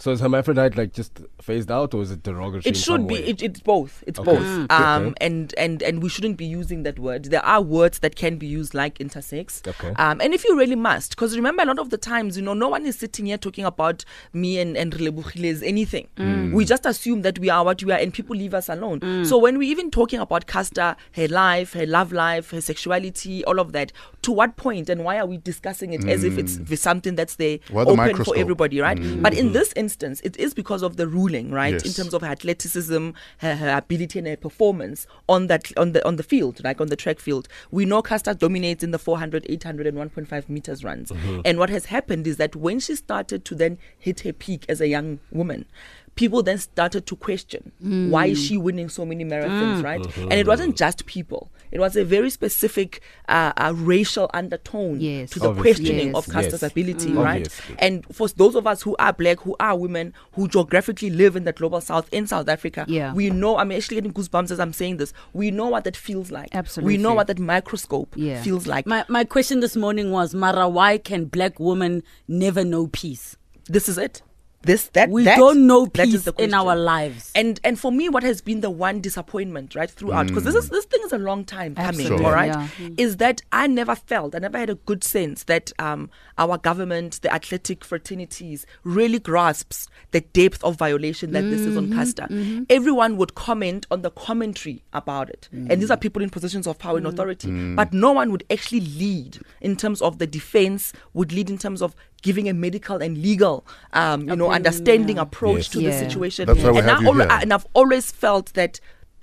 So 0.00 0.10
is 0.10 0.20
hermaphrodite 0.20 0.76
like 0.76 0.92
just 0.92 1.20
phased 1.40 1.70
out, 1.70 1.94
or 1.94 2.02
is 2.02 2.10
it 2.10 2.22
derogatory? 2.22 2.62
it 2.70 2.76
should 2.76 3.06
be. 3.06 3.14
it, 3.16 3.42
it's 3.42 3.60
both. 3.60 4.02
It's 4.06 4.18
Okay. 4.18 4.32
both. 4.32 4.42
Mm. 4.42 4.70
um 4.70 5.06
Okay. 5.06 5.14
and 5.26 5.54
and 5.56 5.82
and 5.82 6.02
we 6.02 6.08
shouldn't 6.08 6.36
be 6.36 6.44
using 6.44 6.82
that 6.82 6.98
word. 6.98 7.26
There 7.26 7.44
are 7.44 7.62
words 7.62 8.00
that 8.00 8.16
can 8.16 8.36
be 8.36 8.46
used 8.46 8.74
like 8.74 8.98
intersex. 8.98 9.66
Okay. 9.66 9.92
um 9.96 10.20
and 10.20 10.34
if 10.34 10.44
you 10.44 10.56
really 10.58 10.76
must 10.76 11.10
because 11.10 11.36
remember 11.36 11.62
a 11.62 11.66
lot 11.66 11.78
of 11.78 11.90
the 11.90 11.96
times 11.98 12.36
you 12.36 12.42
know 12.42 12.54
no 12.54 12.68
one 12.68 12.84
is 12.86 12.98
sitting 12.98 13.26
here 13.26 13.38
talking 13.38 13.64
about 13.64 14.04
me 14.32 14.58
and 14.58 14.76
and 14.76 14.92
Relebogile 14.94 15.50
as 15.50 15.62
anything. 15.62 16.08
Mm. 16.16 16.52
we 16.52 16.64
just 16.64 16.86
assume 16.86 17.22
that 17.22 17.38
we 17.38 17.48
are 17.50 17.64
what 17.64 17.82
we 17.82 17.92
are 17.92 17.98
and 17.98 18.12
people 18.12 18.36
leave 18.36 18.54
us 18.54 18.68
alone. 18.68 19.24
So 19.24 19.38
when 19.38 19.58
we 19.58 19.68
even 19.68 19.90
talking 19.90 20.20
about 20.20 20.46
Caster 20.46 20.96
her 21.12 21.28
life 21.28 21.72
her 21.74 21.86
love 21.86 22.12
life 22.12 22.50
her 22.50 22.60
sexuality 22.60 23.44
all 23.44 23.58
of 23.60 23.72
that 23.72 23.92
to 24.22 24.32
what 24.32 24.56
point 24.56 24.88
and 24.88 25.04
why 25.04 25.18
are 25.18 25.26
we 25.26 25.36
discussing 25.38 25.92
it 25.92 26.04
as 26.08 26.24
if 26.24 26.36
it's 26.38 26.80
something 26.80 27.14
that's 27.14 27.36
there 27.36 27.58
Why 27.70 27.84
the 27.84 27.90
open 27.90 28.24
for 28.24 28.36
everybody 28.36 28.80
right? 28.80 28.98
But 29.22 29.34
in 29.34 29.52
this 29.52 29.72
instance 29.84 30.20
it 30.28 30.36
is 30.44 30.54
because 30.54 30.82
of 30.82 30.96
the 30.96 31.06
ruling 31.06 31.50
right 31.50 31.84
in 31.88 31.92
terms 31.92 32.12
of 32.14 32.22
her 32.22 32.32
athleticism, 32.36 33.10
her, 33.38 33.54
her 33.62 33.72
ability 33.76 34.18
and 34.20 34.28
her 34.28 34.36
performance 34.36 35.06
on 35.28 35.46
that 35.48 35.64
on 35.76 35.92
the 35.92 36.00
on 36.10 36.16
the 36.16 36.22
field, 36.32 36.62
like 36.64 36.80
on 36.80 36.88
the 36.88 36.96
track 37.04 37.18
field. 37.26 37.46
We 37.70 37.84
know 37.84 38.00
Caster 38.02 38.34
dominates 38.34 38.82
in 38.82 38.90
the 38.90 38.98
400, 38.98 39.46
800 39.48 39.86
and 39.86 39.96
1.5 39.98 40.48
meters 40.48 40.82
runs. 40.84 41.10
Mm-hmm. 41.10 41.40
And 41.44 41.58
what 41.58 41.70
has 41.70 41.86
happened 41.86 42.26
is 42.26 42.36
that 42.38 42.56
when 42.56 42.80
she 42.80 42.96
started 42.96 43.44
to 43.44 43.54
then 43.54 43.78
hit 43.98 44.20
her 44.20 44.32
peak 44.32 44.64
as 44.68 44.80
a 44.80 44.88
young 44.88 45.20
woman, 45.30 45.66
people 46.16 46.42
then 46.42 46.58
started 46.58 47.06
to 47.06 47.16
question 47.16 47.72
why 48.10 48.26
is 48.26 48.42
she 48.42 48.56
winning 48.56 48.88
so 48.88 49.04
many 49.04 49.24
marathons, 49.24 49.82
right? 49.82 50.04
And 50.18 50.32
it 50.34 50.46
wasn't 50.46 50.76
just 50.76 51.06
people. 51.06 51.50
It 51.72 51.80
was 51.80 51.96
a 51.96 52.04
very 52.04 52.30
specific 52.30 53.02
uh, 53.28 53.52
uh, 53.56 53.72
racial 53.76 54.30
undertone 54.32 55.00
Yes. 55.00 55.30
to 55.30 55.40
the 55.40 55.48
Obviously. 55.48 55.84
questioning 55.84 56.06
Yes. 56.08 56.16
of 56.16 56.26
Caster's 56.32 56.62
Yes. 56.62 56.70
ability, 56.70 57.10
Mm. 57.10 57.24
right? 57.24 57.46
Obviously. 57.46 57.74
And 57.80 58.06
for 58.12 58.28
those 58.28 58.54
of 58.54 58.64
us 58.66 58.82
who 58.82 58.94
are 58.98 59.12
black, 59.12 59.40
who 59.40 59.56
are 59.58 59.76
women, 59.76 60.12
who 60.34 60.46
geographically 60.46 61.10
live 61.10 61.34
in 61.34 61.42
the 61.44 61.52
global 61.52 61.80
south 61.80 62.08
in 62.12 62.26
South 62.28 62.48
Africa, 62.48 62.84
Yeah. 62.86 63.12
we 63.12 63.30
know, 63.30 63.56
I'm 63.58 63.72
actually 63.72 63.96
getting 63.96 64.12
goosebumps 64.12 64.52
as 64.52 64.60
I'm 64.60 64.72
saying 64.72 64.98
this. 64.98 65.12
We 65.32 65.50
know 65.50 65.66
what 65.68 65.82
that 65.84 65.96
feels 65.96 66.30
like. 66.30 66.54
Absolutely. 66.54 66.96
We 66.96 67.02
know 67.02 67.14
what 67.14 67.26
that 67.26 67.40
microscope 67.40 68.14
Yeah. 68.16 68.40
feels 68.42 68.66
like. 68.68 68.86
My 68.86 69.04
my 69.08 69.24
question 69.24 69.58
this 69.60 69.74
morning 69.74 70.12
was, 70.12 70.32
Mara, 70.34 70.68
why 70.68 70.98
can 70.98 71.24
black 71.24 71.58
women 71.58 72.02
never 72.28 72.64
know 72.64 72.86
peace? 72.86 73.36
this 73.68 73.88
is 73.88 73.96
it. 73.96 74.20
This 74.64 74.84
that 74.94 75.10
We 75.10 75.24
that- 75.24 75.36
don't 75.38 75.66
know 75.66 75.86
that 75.94 76.08
is 76.08 76.24
peace 76.24 76.34
in 76.38 76.54
our 76.54 76.74
lives. 76.74 77.30
And 77.34 77.60
and 77.64 77.78
for 77.78 77.92
me, 77.92 78.08
what 78.08 78.22
has 78.22 78.40
been 78.40 78.60
the 78.60 78.70
one 78.70 79.00
disappointment 79.00 79.74
right 79.74 79.90
throughout 79.90 80.26
because 80.26 80.44
this 80.44 80.54
is 80.54 80.70
this 80.70 80.84
thing 80.86 81.00
is 81.04 81.12
a 81.12 81.18
long 81.18 81.44
time 81.44 81.74
coming, 81.74 81.88
Absolutely, 81.88 82.24
all 82.24 82.32
right, 82.32 82.48
yeah. 82.78 82.88
is 82.96 83.18
that 83.18 83.42
I 83.52 83.66
never 83.66 83.94
felt, 83.94 84.34
I 84.34 84.38
never 84.38 84.58
had 84.58 84.70
a 84.70 84.74
good 84.76 85.04
sense 85.04 85.44
that 85.44 85.72
um, 85.78 86.10
our 86.38 86.56
government, 86.58 87.20
the 87.22 87.32
athletic 87.32 87.84
fraternities, 87.84 88.66
really 88.84 89.18
grasps 89.18 89.88
the 90.12 90.20
depth 90.20 90.62
of 90.64 90.76
violation 90.76 91.32
that 91.32 91.42
this 91.42 91.60
is 91.60 91.76
on 91.76 91.84
Mm-hmm, 91.88 91.98
Caster. 91.98 92.64
Everyone 92.70 93.16
would 93.18 93.34
comment 93.34 93.86
on 93.90 94.02
the 94.02 94.10
commentary 94.10 94.82
about 94.92 95.28
it, 95.28 95.48
and 95.52 95.68
Mm. 95.68 95.78
these 95.80 95.90
are 95.90 95.96
people 95.96 96.22
in 96.22 96.30
positions 96.30 96.66
of 96.66 96.78
power 96.78 96.96
and 96.96 97.06
authority, 97.06 97.50
but 97.74 97.92
no 97.92 98.12
one 98.12 98.30
would 98.32 98.44
actually 98.50 98.80
lead 98.80 99.38
in 99.60 99.76
terms 99.76 100.00
of 100.00 100.18
the 100.18 100.26
defense, 100.26 100.92
would 101.12 101.32
lead 101.32 101.50
in 101.50 101.58
terms 101.58 101.82
of 101.82 101.94
giving 102.24 102.48
a 102.48 102.54
medical 102.54 102.96
and 103.02 103.18
legal, 103.18 103.64
um, 103.92 104.28
you 104.28 104.34
know, 104.34 104.50
understanding 104.50 105.16
yeah. 105.16 105.22
approach 105.22 105.56
Yes. 105.58 105.68
to 105.68 105.78
the 105.78 105.92
situation. 105.92 106.46
That's 106.46 106.62
why 106.62 106.70
we 106.72 106.78
and, 106.78 106.88
have 106.88 106.98
I 106.98 107.02
you 107.02 107.08
al- 107.08 107.14
here. 107.14 107.28
and 107.42 107.52
I've 107.52 107.66
always 107.74 108.10
felt 108.10 108.52
that 108.54 108.80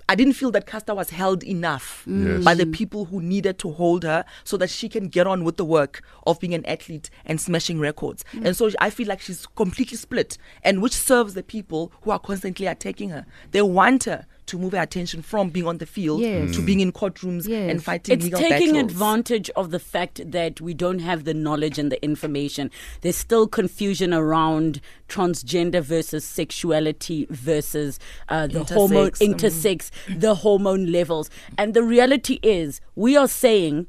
I 0.08 0.14
didn't 0.14 0.34
feel 0.34 0.50
that 0.52 0.66
Caster 0.66 0.94
was 0.94 1.10
held 1.10 1.42
enough 1.42 2.04
Yes. 2.06 2.44
by 2.44 2.54
the 2.54 2.66
people 2.66 3.06
who 3.06 3.20
needed 3.20 3.58
to 3.60 3.72
hold 3.72 4.02
her 4.04 4.24
so 4.44 4.56
that 4.58 4.70
she 4.70 4.88
can 4.88 5.08
get 5.08 5.26
on 5.26 5.42
with 5.42 5.56
the 5.56 5.64
work 5.64 6.02
of 6.26 6.38
being 6.38 6.54
an 6.54 6.64
athlete 6.66 7.10
and 7.24 7.40
smashing 7.40 7.78
records. 7.80 8.24
And 8.44 8.56
so 8.56 8.70
I 8.80 8.90
feel 8.90 9.08
like 9.08 9.20
she's 9.20 9.46
completely 9.46 9.96
split, 9.96 10.38
and 10.62 10.80
which 10.82 10.92
serves 10.94 11.34
the 11.34 11.42
people 11.42 11.92
who 12.02 12.10
are 12.12 12.18
constantly 12.20 12.66
attacking 12.66 13.10
her. 13.10 13.26
They 13.50 13.62
want 13.62 14.04
her 14.04 14.26
to 14.46 14.58
move 14.58 14.74
our 14.74 14.82
attention 14.82 15.22
from 15.22 15.50
being 15.50 15.66
on 15.66 15.78
the 15.78 15.86
field 15.86 16.20
Yes. 16.20 16.54
to 16.56 16.62
being 16.62 16.80
in 16.80 16.92
courtrooms 16.92 17.46
Yes. 17.46 17.70
and 17.70 17.82
fighting 17.82 18.14
It's 18.16 18.24
legal 18.24 18.40
taking 18.40 18.72
battles. 18.72 18.92
advantage 18.92 19.50
of 19.50 19.70
the 19.70 19.78
fact 19.78 20.20
that 20.30 20.60
we 20.60 20.74
don't 20.74 20.98
have 20.98 21.24
the 21.24 21.34
knowledge 21.34 21.78
and 21.78 21.90
the 21.92 22.02
information. 22.04 22.70
There's 23.02 23.16
still 23.16 23.46
confusion 23.46 24.12
around 24.12 24.80
transgender 25.08 25.82
versus 25.82 26.24
sexuality 26.24 27.26
versus 27.30 27.98
uh, 28.28 28.46
the 28.46 28.64
hormone 28.64 29.10
Intersex, 29.10 29.28
mm. 29.28 29.34
intersex, 29.34 30.20
the 30.20 30.34
hormone 30.36 30.90
levels. 30.90 31.30
And 31.58 31.74
the 31.74 31.82
reality 31.82 32.38
is, 32.42 32.80
we 32.94 33.16
are 33.16 33.28
saying 33.28 33.86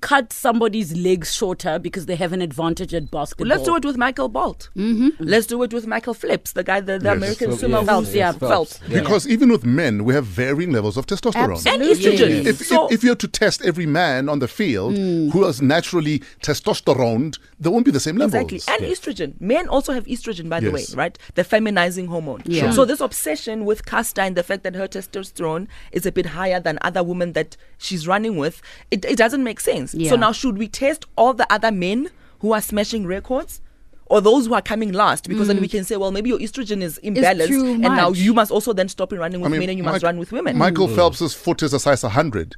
cut 0.00 0.32
somebody's 0.34 0.94
legs 0.96 1.34
shorter 1.34 1.78
because 1.78 2.04
they 2.04 2.14
have 2.16 2.32
an 2.34 2.42
advantage 2.42 2.92
at 2.92 3.10
basketball. 3.10 3.46
Let's 3.46 3.62
do 3.62 3.74
it 3.76 3.84
with 3.86 3.96
Michael 3.96 4.28
Bolt. 4.28 4.68
Mm-hmm. 4.76 5.08
Let's 5.18 5.46
do 5.46 5.62
it 5.62 5.72
with 5.72 5.86
Michael 5.86 6.12
Phillips, 6.12 6.52
the 6.52 6.62
guy, 6.62 6.80
the, 6.80 6.98
the 6.98 7.04
Yes. 7.06 7.16
American 7.16 7.46
Phelps, 7.48 7.60
swimmer 7.60 7.78
yes, 7.80 7.88
who- 7.88 8.04
yes, 8.04 8.14
yeah, 8.14 8.32
Phelps. 8.32 8.80
Yeah. 8.86 9.00
Because 9.00 9.26
even 9.26 9.50
with 9.50 9.64
men, 9.64 10.04
we 10.04 10.12
have 10.12 10.26
varying 10.26 10.72
levels 10.72 10.98
of 10.98 11.06
testosterone. 11.06 11.64
And 11.66 11.82
Absolutely. 11.82 12.18
estrogen. 12.18 12.44
If, 12.46 12.66
so, 12.66 12.86
if, 12.88 12.92
if 12.94 13.04
you're 13.04 13.14
to 13.14 13.28
test 13.28 13.64
every 13.64 13.86
man 13.86 14.28
on 14.28 14.40
the 14.40 14.48
field 14.48 14.94
Hmm. 14.94 15.30
who 15.30 15.44
is 15.46 15.62
naturally 15.62 16.20
testosterone, 16.42 17.38
there 17.58 17.72
won't 17.72 17.84
be 17.84 17.90
the 17.90 18.00
same 18.00 18.16
levels. 18.16 18.34
Exactly. 18.52 18.74
And 18.74 18.92
estrogen. 18.92 19.40
Men 19.40 19.68
also 19.68 19.92
have 19.92 20.04
estrogen, 20.04 20.48
by 20.48 20.60
the 20.60 20.70
way, 20.70 20.84
right? 20.94 21.16
The 21.34 21.44
feminizing 21.44 22.08
hormone. 22.08 22.42
Yeah. 22.44 22.70
So 22.72 22.84
this 22.84 23.00
obsession 23.00 23.64
with 23.64 23.86
Caster 23.86 24.20
and 24.22 24.36
the 24.36 24.42
fact 24.42 24.62
that 24.64 24.74
her 24.74 24.88
testosterone 24.88 25.66
is 25.92 26.06
a 26.06 26.12
bit 26.12 26.26
higher 26.26 26.60
than 26.60 26.78
other 26.82 27.02
women 27.02 27.32
that 27.32 27.56
she's 27.78 28.06
running 28.06 28.36
with, 28.36 28.60
it, 28.90 29.04
it 29.04 29.16
doesn't 29.16 29.42
make 29.44 29.60
sense. 29.60 29.93
Yeah. 29.94 30.10
So 30.10 30.16
now 30.16 30.32
should 30.32 30.58
we 30.58 30.68
test 30.68 31.04
all 31.16 31.34
the 31.34 31.50
other 31.52 31.70
men 31.70 32.10
who 32.40 32.52
are 32.52 32.60
smashing 32.60 33.06
records? 33.06 33.60
Or 34.06 34.20
those 34.20 34.46
who 34.46 34.54
are 34.54 34.60
coming 34.60 34.92
last, 34.92 35.26
because 35.28 35.48
then 35.48 35.62
we 35.62 35.66
mm. 35.66 35.70
can 35.70 35.84
say, 35.84 35.96
well, 35.96 36.12
maybe 36.12 36.28
your 36.28 36.38
estrogen 36.38 36.82
is 36.82 37.00
imbalanced, 37.02 37.48
too 37.48 37.64
and 37.66 37.80
now 37.80 38.10
you 38.10 38.34
must 38.34 38.50
also 38.50 38.74
then 38.74 38.86
stop 38.86 39.14
in 39.14 39.18
running 39.18 39.40
with 39.40 39.50
men, 39.50 39.62
and 39.70 39.78
you 39.78 39.82
must 39.82 40.04
run 40.04 40.18
with 40.18 40.30
women. 40.30 40.58
Michael 40.58 40.88
mm. 40.88 40.94
Phelps's 40.94 41.32
foot 41.32 41.62
is 41.62 41.72
a 41.72 41.80
size 41.80 42.02
100, 42.02 42.54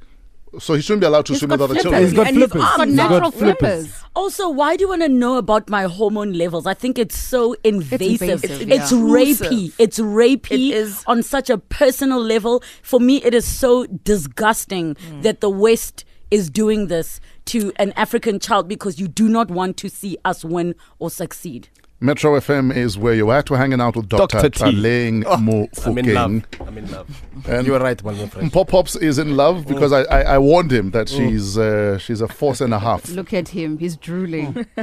so 0.58 0.74
he 0.74 0.82
shouldn't 0.82 1.02
be 1.02 1.06
allowed 1.06 1.24
to 1.26 1.32
He's 1.32 1.40
swim 1.40 1.50
with 1.50 1.60
other 1.60 1.74
flippers. 1.74 1.82
children. 1.82 2.02
He's 2.02 2.12
got 2.12 2.26
And 2.26 2.36
his 2.36 2.46
flippers. 2.50 2.62
arms 2.62 2.76
Got 2.76 2.86
He's 2.88 2.96
natural 2.96 3.20
got 3.20 3.34
flippers. 3.34 3.86
flippers. 3.86 4.04
Also, 4.16 4.48
why 4.48 4.76
do 4.76 4.82
you 4.82 4.88
want 4.88 5.02
to 5.02 5.08
know 5.08 5.36
about 5.38 5.70
my 5.70 5.84
hormone 5.84 6.32
levels? 6.32 6.66
I 6.66 6.74
think 6.74 6.98
it's 6.98 7.16
so 7.16 7.54
invasive. 7.62 8.02
It's, 8.02 8.22
invasive, 8.22 8.70
It's, 8.70 8.92
yeah. 8.92 8.98
rapey. 8.98 9.72
It's 9.78 9.98
rapey 10.00 10.50
It 10.50 10.74
is. 10.74 11.04
on 11.06 11.22
such 11.22 11.48
a 11.48 11.58
personal 11.58 12.20
level. 12.20 12.62
For 12.82 12.98
me, 12.98 13.22
it 13.22 13.34
is 13.34 13.46
so 13.46 13.86
disgusting 13.86 14.94
mm. 14.94 15.22
that 15.22 15.40
the 15.40 15.50
West 15.50 16.04
is 16.30 16.50
doing 16.50 16.88
this 16.88 17.20
to 17.46 17.72
an 17.76 17.92
African 17.92 18.38
child 18.40 18.68
because 18.68 18.98
you 18.98 19.08
do 19.08 19.28
not 19.28 19.50
want 19.50 19.76
to 19.78 19.88
see 19.88 20.16
us 20.24 20.44
win 20.44 20.74
or 20.98 21.10
succeed. 21.10 21.68
Metro 21.98 22.38
FM 22.38 22.76
is 22.76 22.98
where 22.98 23.14
you're 23.14 23.32
at. 23.32 23.48
We're 23.48 23.56
hanging 23.56 23.80
out 23.80 23.96
with 23.96 24.06
Dr. 24.10 24.36
Dr. 24.42 24.50
T. 24.50 24.64
Taleng 24.64 25.24
Oh, 25.26 25.38
Mo 25.38 25.66
I'm 25.86 25.96
in 25.96 26.12
love. 26.12 26.42
I'm 26.66 26.76
in 26.76 26.90
love. 26.92 27.22
And- 27.48 27.66
you 27.66 27.74
are 27.74 27.80
right, 27.80 28.02
one 28.02 28.16
more 28.18 28.26
friend. 28.26 28.52
Pop 28.52 28.68
Pops 28.68 28.96
is 28.96 29.18
in 29.18 29.34
love 29.34 29.66
because 29.66 29.92
I, 29.94 30.02
I, 30.02 30.20
I 30.34 30.38
warned 30.38 30.70
him 30.70 30.90
that 30.90 31.08
she's 31.08 31.56
uh, 31.56 31.96
she's 31.96 32.20
a 32.20 32.28
force 32.28 32.60
and 32.60 32.74
a 32.74 32.78
half. 32.78 33.08
Look 33.20 33.32
at 33.32 33.48
him. 33.48 33.78
He's 33.78 33.96
drooling. 33.96 34.66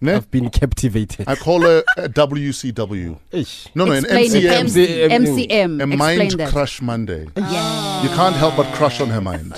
Ne? 0.00 0.12
I've 0.14 0.30
been 0.30 0.50
captivated. 0.50 1.26
I 1.28 1.34
call 1.36 1.62
her 1.62 1.82
a 1.96 2.08
WCW. 2.10 3.18
Ish. 3.30 3.68
No, 3.74 3.84
no, 3.86 3.92
an 3.92 4.04
Explain 4.04 4.34
it. 4.34 4.42
MCM. 4.44 5.10
MC, 5.10 5.46
MCM. 5.48 5.80
A 5.80 5.84
Explain 5.84 5.98
mind 5.98 6.30
that. 6.32 6.50
crush 6.52 6.82
Monday. 6.82 7.26
Yeah. 7.36 8.02
You 8.02 8.08
can't 8.10 8.34
help 8.36 8.56
but 8.56 8.66
crush 8.74 9.00
on 9.00 9.08
her 9.08 9.20
mind. 9.22 9.54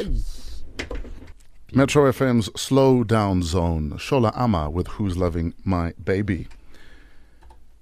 Metro 1.77 2.11
FM's 2.11 2.49
slow 2.59 3.05
down 3.05 3.43
zone. 3.43 3.91
Shola 3.99 4.35
Ama 4.35 4.71
with 4.71 4.87
Who's 4.89 5.19
Loving 5.19 5.53
My 5.63 5.93
Baby. 6.03 6.49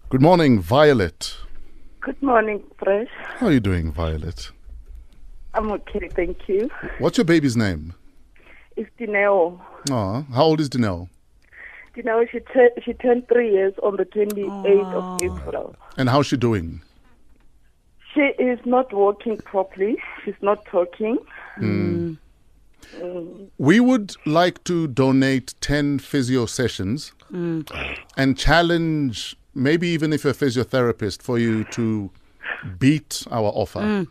Good 0.09 0.21
morning, 0.21 0.61
Violet. 0.61 1.37
Good 2.01 2.21
morning, 2.21 2.65
Fresh. 2.77 3.07
How 3.39 3.47
are 3.47 3.53
you 3.53 3.61
doing, 3.61 3.93
Violet? 3.93 4.51
I'm 5.55 5.71
okay, 5.71 6.09
thank 6.09 6.49
you. 6.49 6.69
What's 6.99 7.19
your 7.19 7.25
baby's 7.25 7.57
name? 7.57 7.95
It's 8.77 8.91
Dineo. 8.99 9.61
Aw, 9.93 10.23
how 10.23 10.43
old 10.43 10.59
is 10.61 10.69
Dinelle? 10.69 11.09
Dineo, 11.97 12.29
she, 12.29 12.41
tur- 12.41 12.75
she 12.85 12.95
turned 12.95 13.29
three 13.29 13.53
years 13.53 13.75
on 13.81 13.95
the 13.95 14.07
28th 14.07 14.93
of 14.93 15.23
April. 15.23 15.77
And 15.97 16.09
how's 16.09 16.27
she 16.27 16.37
doing? 16.37 16.83
She 18.13 18.23
is 18.43 18.59
not 18.65 18.93
walking 18.93 19.37
properly. 19.39 19.99
She's 20.25 20.35
not 20.43 20.65
talking. 20.65 21.19
Hmm. 21.59 22.15
We 23.59 23.81
would 23.81 24.15
like 24.27 24.63
to 24.65 24.87
donate 24.89 25.55
10 25.61 25.99
physio 26.01 26.47
sessions 26.47 27.13
and 28.17 28.39
challenge, 28.39 29.37
maybe 29.55 29.89
even 29.89 30.13
if 30.13 30.25
you're 30.25 30.33
a 30.33 30.37
physiotherapist, 30.37 31.23
for 31.23 31.39
you 31.39 31.65
to 31.73 32.11
beat 32.79 33.25
our 33.31 33.51
offer. 33.55 34.07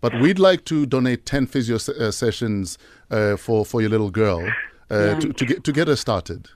But 0.00 0.20
we'd 0.20 0.38
like 0.38 0.64
to 0.66 0.86
donate 0.86 1.26
10 1.26 1.46
physio 1.46 1.76
se- 1.78 1.94
uh, 1.98 2.10
sessions 2.12 2.78
uh, 3.10 3.36
for, 3.36 3.64
for 3.66 3.80
your 3.80 3.90
little 3.90 4.10
girl 4.10 4.46
uh, 4.90 5.18
to, 5.20 5.32
to, 5.32 5.44
get, 5.44 5.64
to 5.64 5.72
get 5.72 5.88
her 5.88 5.96
started. 5.96 6.48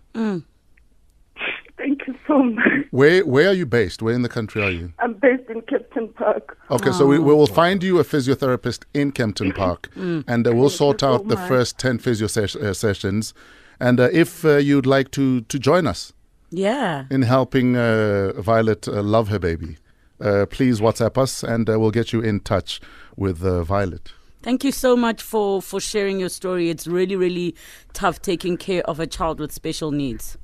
Thank 1.76 2.06
you 2.06 2.14
so 2.28 2.42
much. 2.42 2.61
Where, 2.92 3.24
where 3.24 3.48
are 3.48 3.54
you 3.54 3.64
based? 3.64 4.02
Where 4.02 4.12
in 4.14 4.20
the 4.20 4.28
country 4.28 4.62
are 4.62 4.70
you? 4.70 4.92
I'm 4.98 5.14
based 5.14 5.48
in 5.48 5.62
Kempton 5.62 6.08
Park. 6.14 6.58
Okay, 6.70 6.92
so 6.92 7.06
we, 7.06 7.18
we 7.18 7.32
will 7.34 7.46
find 7.46 7.82
you 7.82 7.98
a 7.98 8.04
physiotherapist 8.04 8.84
in 8.92 9.12
Kempton 9.12 9.52
Park, 9.56 9.88
and 9.96 10.46
uh, 10.46 10.52
we'll 10.54 10.68
sort 10.68 11.00
so 11.00 11.14
out 11.14 11.28
the 11.28 11.36
much. 11.36 11.48
first 11.48 11.78
10 11.78 11.98
physio 12.00 12.26
ses- 12.26 12.54
uh, 12.54 12.74
sessions. 12.74 13.32
And 13.80 13.98
uh, 13.98 14.10
if 14.12 14.44
uh, 14.44 14.56
you'd 14.58 14.84
like 14.84 15.10
to, 15.12 15.40
to 15.40 15.58
join 15.58 15.86
us 15.86 16.12
Yeah. 16.50 17.06
in 17.10 17.22
helping 17.22 17.76
uh, 17.76 18.32
Violet 18.40 18.86
uh, 18.86 19.02
love 19.02 19.28
her 19.28 19.38
baby, 19.38 19.78
uh, 20.20 20.44
please 20.50 20.78
WhatsApp 20.80 21.16
us 21.16 21.42
and 21.42 21.70
uh, 21.70 21.80
we'll 21.80 21.90
get 21.92 22.12
you 22.12 22.20
in 22.20 22.40
touch 22.40 22.78
with 23.16 23.42
uh, 23.42 23.64
Violet. 23.64 24.12
Thank 24.42 24.64
you 24.64 24.72
so 24.72 24.96
much 24.96 25.22
for, 25.22 25.62
for 25.62 25.80
sharing 25.80 26.20
your 26.20 26.28
story. 26.28 26.68
It's 26.68 26.86
really, 26.86 27.16
really 27.16 27.54
tough 27.94 28.20
taking 28.20 28.58
care 28.58 28.82
of 28.82 29.00
a 29.00 29.06
child 29.06 29.40
with 29.40 29.50
special 29.50 29.92
needs. 29.92 30.36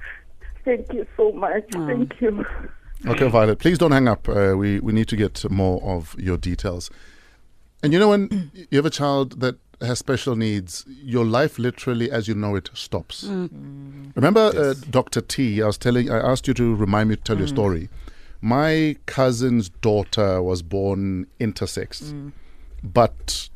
Thank 0.68 0.92
you 0.92 1.06
so 1.16 1.32
much. 1.32 1.64
Thank 1.72 2.20
you. 2.20 2.44
Okay, 3.06 3.26
Violet, 3.28 3.58
please 3.58 3.78
don't 3.78 3.92
hang 3.92 4.06
up. 4.06 4.28
Uh, 4.28 4.54
we, 4.54 4.80
we 4.80 4.92
need 4.92 5.08
to 5.08 5.16
get 5.16 5.50
more 5.50 5.82
of 5.82 6.14
your 6.18 6.36
details. 6.36 6.90
And 7.82 7.94
you 7.94 7.98
know, 7.98 8.10
when 8.10 8.50
you 8.70 8.76
have 8.76 8.84
a 8.84 8.90
child 8.90 9.40
that 9.40 9.56
has 9.80 9.98
special 9.98 10.36
needs, 10.36 10.84
your 10.86 11.24
life 11.24 11.58
literally, 11.58 12.10
as 12.10 12.28
you 12.28 12.34
know 12.34 12.54
it, 12.54 12.68
stops. 12.74 13.24
Remember, 13.24 14.52
uh, 14.54 14.74
Dr. 14.90 15.22
T, 15.22 15.62
I 15.62 15.66
was 15.66 15.78
telling, 15.78 16.10
I 16.10 16.18
asked 16.18 16.46
you 16.46 16.52
to 16.54 16.74
remind 16.74 17.08
me 17.08 17.16
to 17.16 17.22
tell 17.22 17.38
your 17.38 17.48
story. 17.48 17.88
My 18.42 18.96
cousin's 19.06 19.70
daughter 19.70 20.42
was 20.42 20.60
born 20.60 21.28
intersex, 21.40 22.30
but 22.84 23.48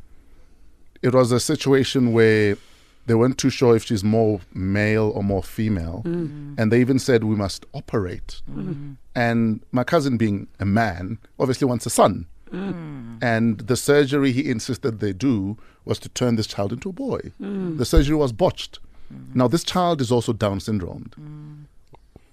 it 1.03 1.13
was 1.13 1.31
a 1.31 1.39
situation 1.39 2.11
where 2.11 2.57
they 3.05 3.15
weren't 3.15 3.37
too 3.37 3.49
sure 3.49 3.75
if 3.75 3.83
she's 3.83 4.03
more 4.03 4.39
male 4.53 5.11
or 5.13 5.23
more 5.23 5.43
female. 5.43 6.03
Mm-hmm. 6.05 6.55
And 6.57 6.71
they 6.71 6.79
even 6.79 6.99
said, 6.99 7.23
we 7.23 7.35
must 7.35 7.65
operate. 7.73 8.41
Mm-hmm. 8.49 8.93
And 9.15 9.61
my 9.71 9.83
cousin, 9.83 10.17
being 10.17 10.47
a 10.59 10.65
man, 10.65 11.19
obviously 11.39 11.67
wants 11.67 11.85
a 11.85 11.89
son. 11.89 12.27
Mm. 12.51 13.21
And 13.21 13.59
the 13.59 13.75
surgery 13.75 14.31
he 14.31 14.49
insisted 14.49 14.99
they 14.99 15.13
do 15.13 15.57
was 15.85 15.99
to 15.99 16.09
turn 16.09 16.35
this 16.35 16.47
child 16.47 16.71
into 16.71 16.89
a 16.89 16.93
boy. 16.93 17.19
Mm. 17.41 17.77
The 17.77 17.85
surgery 17.85 18.15
was 18.15 18.31
botched. 18.31 18.79
Mm. 19.13 19.35
Now, 19.35 19.47
this 19.47 19.63
child 19.63 20.01
is 20.01 20.11
also 20.11 20.33
Down 20.33 20.59
syndromed. 20.59 21.13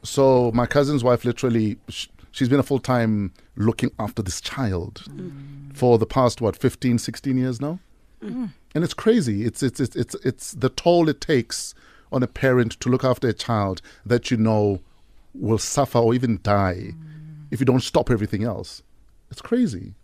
So, 0.02 0.50
my 0.52 0.66
cousin's 0.66 1.02
wife 1.02 1.24
literally, 1.24 1.78
she's 2.30 2.48
been 2.48 2.60
a 2.60 2.64
full 2.64 2.78
time 2.78 3.32
looking 3.56 3.90
after 3.98 4.22
this 4.22 4.40
child 4.40 5.04
for 5.74 5.98
the 5.98 6.06
past, 6.06 6.40
what, 6.40 6.56
15, 6.56 6.98
16 6.98 7.36
years 7.36 7.60
now? 7.60 7.78
Mm. 8.22 8.50
And 8.74 8.84
it's 8.84 8.94
crazy. 8.94 9.44
It's, 9.44 9.62
it's, 9.62 9.80
it's, 9.80 9.96
it's, 9.96 10.14
it's 10.24 10.52
the 10.52 10.68
toll 10.68 11.08
it 11.08 11.20
takes 11.20 11.74
on 12.12 12.22
a 12.22 12.26
parent 12.26 12.72
to 12.80 12.88
look 12.88 13.04
after 13.04 13.28
a 13.28 13.32
child 13.32 13.80
that 14.04 14.30
you 14.30 14.36
know 14.36 14.80
will 15.34 15.58
suffer 15.58 15.98
or 15.98 16.14
even 16.14 16.40
die 16.42 16.92
if 17.50 17.60
you 17.60 17.66
don't 17.66 17.82
stop 17.82 18.10
everything 18.10 18.44
else. 18.44 18.82
It's 19.30 19.40
crazy. 19.40 19.94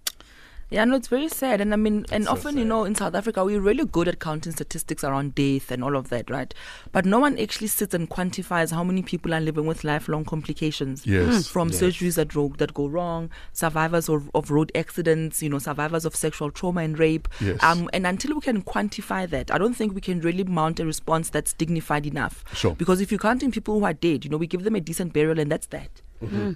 Yeah, 0.68 0.85
no, 0.85 0.96
it's 0.96 1.06
very 1.06 1.28
sad. 1.28 1.61
And 1.61 1.73
I 1.73 1.76
mean, 1.76 2.06
and 2.11 2.26
often, 2.26 2.58
you 2.58 2.64
know, 2.64 2.85
in 2.85 2.96
South 2.96 3.14
Africa, 3.14 3.44
we're 3.44 3.61
really 3.61 3.85
good 3.85 4.08
at 4.08 4.18
counting 4.18 4.50
statistics 4.50 5.04
around 5.04 5.37
death 5.37 5.70
and 5.70 5.85
all 5.85 5.94
of 5.96 6.08
that, 6.08 6.28
right? 6.28 6.52
But 6.90 7.04
no 7.06 7.20
one 7.20 7.38
actually 7.38 7.68
sits 7.68 7.94
and 7.94 8.11
quantifies 8.11 8.73
how 8.73 8.82
many 8.82 9.02
people 9.02 9.32
are 9.32 9.40
living 9.40 9.66
with 9.66 9.85
lifelong 9.85 10.25
complications. 10.25 11.06
Yes. 11.06 11.46
From 11.46 11.68
Yes. 11.68 11.80
surgeries 11.80 12.16
that, 12.16 12.35
ro- 12.35 12.52
that 12.58 12.75
go 12.75 12.88
wrong, 12.88 13.30
survivors 13.52 14.08
of, 14.08 14.28
of 14.35 14.50
road 14.50 14.73
accidents, 14.75 15.40
you 15.40 15.49
know, 15.49 15.61
survivors 15.61 16.04
of 16.04 16.16
sexual 16.16 16.50
trauma 16.50 16.80
and 16.80 16.99
rape. 16.99 17.28
Yes. 17.40 17.62
Um, 17.62 17.88
and 17.92 18.04
until 18.04 18.35
we 18.35 18.40
can 18.40 18.62
quantify 18.62 19.30
that, 19.30 19.52
I 19.52 19.58
don't 19.58 19.75
think 19.75 19.94
we 19.94 20.00
can 20.00 20.20
really 20.20 20.42
mount 20.42 20.80
a 20.80 20.85
response 20.85 21.30
that's 21.30 21.52
dignified 21.52 22.06
enough. 22.06 22.44
Sure. 22.54 22.75
Because 22.75 23.00
if 23.00 23.12
you're 23.12 23.20
counting 23.20 23.52
people 23.52 23.78
who 23.78 23.85
are 23.85 23.92
dead, 23.94 24.25
you 24.25 24.30
know, 24.32 24.37
we 24.37 24.49
give 24.49 24.64
them 24.64 24.75
a 24.75 24.80
decent 24.80 25.12
burial 25.12 25.38
and 25.38 25.50
that's 25.52 25.68
that. 25.68 26.02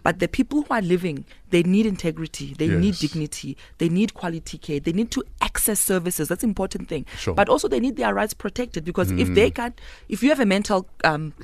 But 0.03 0.19
the 0.19 0.29
people 0.29 0.63
who 0.63 0.75
are 0.75 0.83
living, 0.83 1.25
they 1.51 1.63
need 1.63 1.87
integrity, 1.87 2.55
they 2.55 2.69
need 2.69 2.97
dignity, 2.97 3.57
they 3.79 3.89
need 3.89 4.15
quality 4.15 4.59
care, 4.59 4.81
they 4.81 4.93
need 4.93 5.11
to 5.13 5.25
access 5.41 5.81
services. 5.81 6.29
That's 6.29 6.43
an 6.43 6.51
important 6.51 6.89
thing. 6.89 7.07
Sure. 7.19 7.35
But 7.35 7.49
also 7.49 7.69
they 7.69 7.81
need 7.81 7.97
their 7.97 8.15
rights 8.15 8.35
protected 8.35 8.85
because 8.85 9.11
if 9.11 9.35
they 9.35 9.51
can't, 9.51 9.79
if 10.09 10.23
you 10.23 10.29
have 10.31 10.41
a 10.41 10.47
mental, 10.47 10.87
um, 11.05 11.35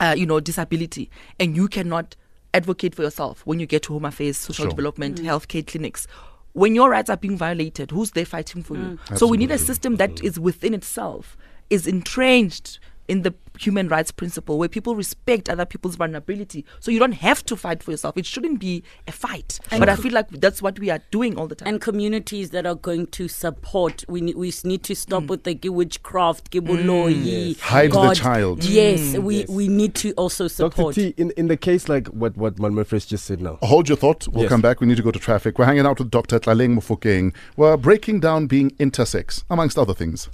uh, 0.00 0.14
you 0.16 0.26
know, 0.26 0.40
disability 0.40 1.10
and 1.38 1.56
you 1.56 1.68
cannot 1.68 2.16
advocate 2.54 2.94
for 2.94 3.02
yourself 3.02 3.42
when 3.46 3.60
you 3.60 3.66
get 3.66 3.82
to 3.84 3.92
Home 3.92 4.04
Affairs, 4.04 4.36
Social 4.36 4.64
Sure. 4.64 4.70
Development, 4.70 5.18
healthcare 5.20 5.66
clinics. 5.66 6.06
When 6.54 6.74
your 6.74 6.90
rights 6.90 7.08
are 7.08 7.16
being 7.16 7.38
violated, 7.38 7.90
who's 7.92 8.10
there 8.10 8.26
fighting 8.26 8.62
for 8.62 8.76
you? 8.76 8.98
So 9.16 9.26
we 9.26 9.38
need 9.38 9.50
a 9.50 9.58
system 9.58 9.96
that 9.96 10.22
is 10.22 10.38
within 10.38 10.74
itself, 10.74 11.36
is 11.70 11.86
entrenched 11.86 12.78
in 13.12 13.22
the 13.22 13.34
human 13.58 13.86
rights 13.88 14.10
principle 14.10 14.56
where 14.58 14.68
people 14.76 14.96
respect 14.96 15.50
other 15.50 15.66
people's 15.66 15.96
vulnerability. 15.96 16.64
So 16.80 16.90
you 16.90 16.98
don't 16.98 17.12
have 17.28 17.44
to 17.44 17.54
fight 17.56 17.82
for 17.82 17.90
yourself. 17.90 18.16
It 18.16 18.24
shouldn't 18.24 18.58
be 18.58 18.82
a 19.06 19.12
fight. 19.12 19.60
but 19.70 19.88
I 19.90 19.96
feel 19.96 20.12
like 20.12 20.28
that's 20.30 20.62
what 20.62 20.78
we 20.78 20.88
are 20.90 21.00
doing 21.10 21.36
all 21.38 21.46
the 21.46 21.54
time. 21.54 21.68
and 21.68 21.80
communities 21.80 22.50
that 22.50 22.64
are 22.66 22.74
going 22.74 23.06
to 23.18 23.28
support. 23.28 24.04
We 24.08 24.20
need, 24.22 24.36
we 24.36 24.50
need 24.64 24.82
to 24.84 24.94
Mm. 24.94 24.96
stop 24.96 25.24
with 25.24 25.42
the 25.44 25.54
gi- 25.54 25.68
witchcraft, 25.68 26.50
giboloyi, 26.50 27.58
Hide 27.60 27.92
the 27.92 28.14
child. 28.14 28.64
Yes, 28.64 29.16
we 29.18 29.40
Yes. 29.40 29.48
we 29.48 29.68
need 29.68 29.94
to 29.96 30.12
also 30.12 30.48
support. 30.48 30.94
Dr. 30.94 31.12
T, 31.12 31.14
in, 31.22 31.30
in 31.36 31.48
the 31.48 31.56
case 31.58 31.88
like 31.90 32.08
what, 32.08 32.36
what 32.38 32.56
Malmö 32.56 33.06
just 33.06 33.24
said 33.26 33.40
now. 33.42 33.58
Hold 33.62 33.88
your 33.90 33.98
thought. 33.98 34.26
We'll 34.28 34.44
Yes. 34.44 34.48
come 34.50 34.62
back. 34.62 34.80
We 34.80 34.86
need 34.86 34.96
to 34.96 35.02
go 35.02 35.10
to 35.10 35.18
traffic. 35.18 35.58
We're 35.58 35.66
hanging 35.66 35.86
out 35.86 35.98
with 35.98 36.10
Dr. 36.10 36.38
Tlaleng 36.40 36.74
Mofokeng. 36.78 37.34
We're 37.56 37.76
breaking 37.76 38.20
down 38.20 38.46
being 38.46 38.70
intersex, 38.86 39.44
amongst 39.50 39.78
other 39.78 39.94
things. 39.94 40.28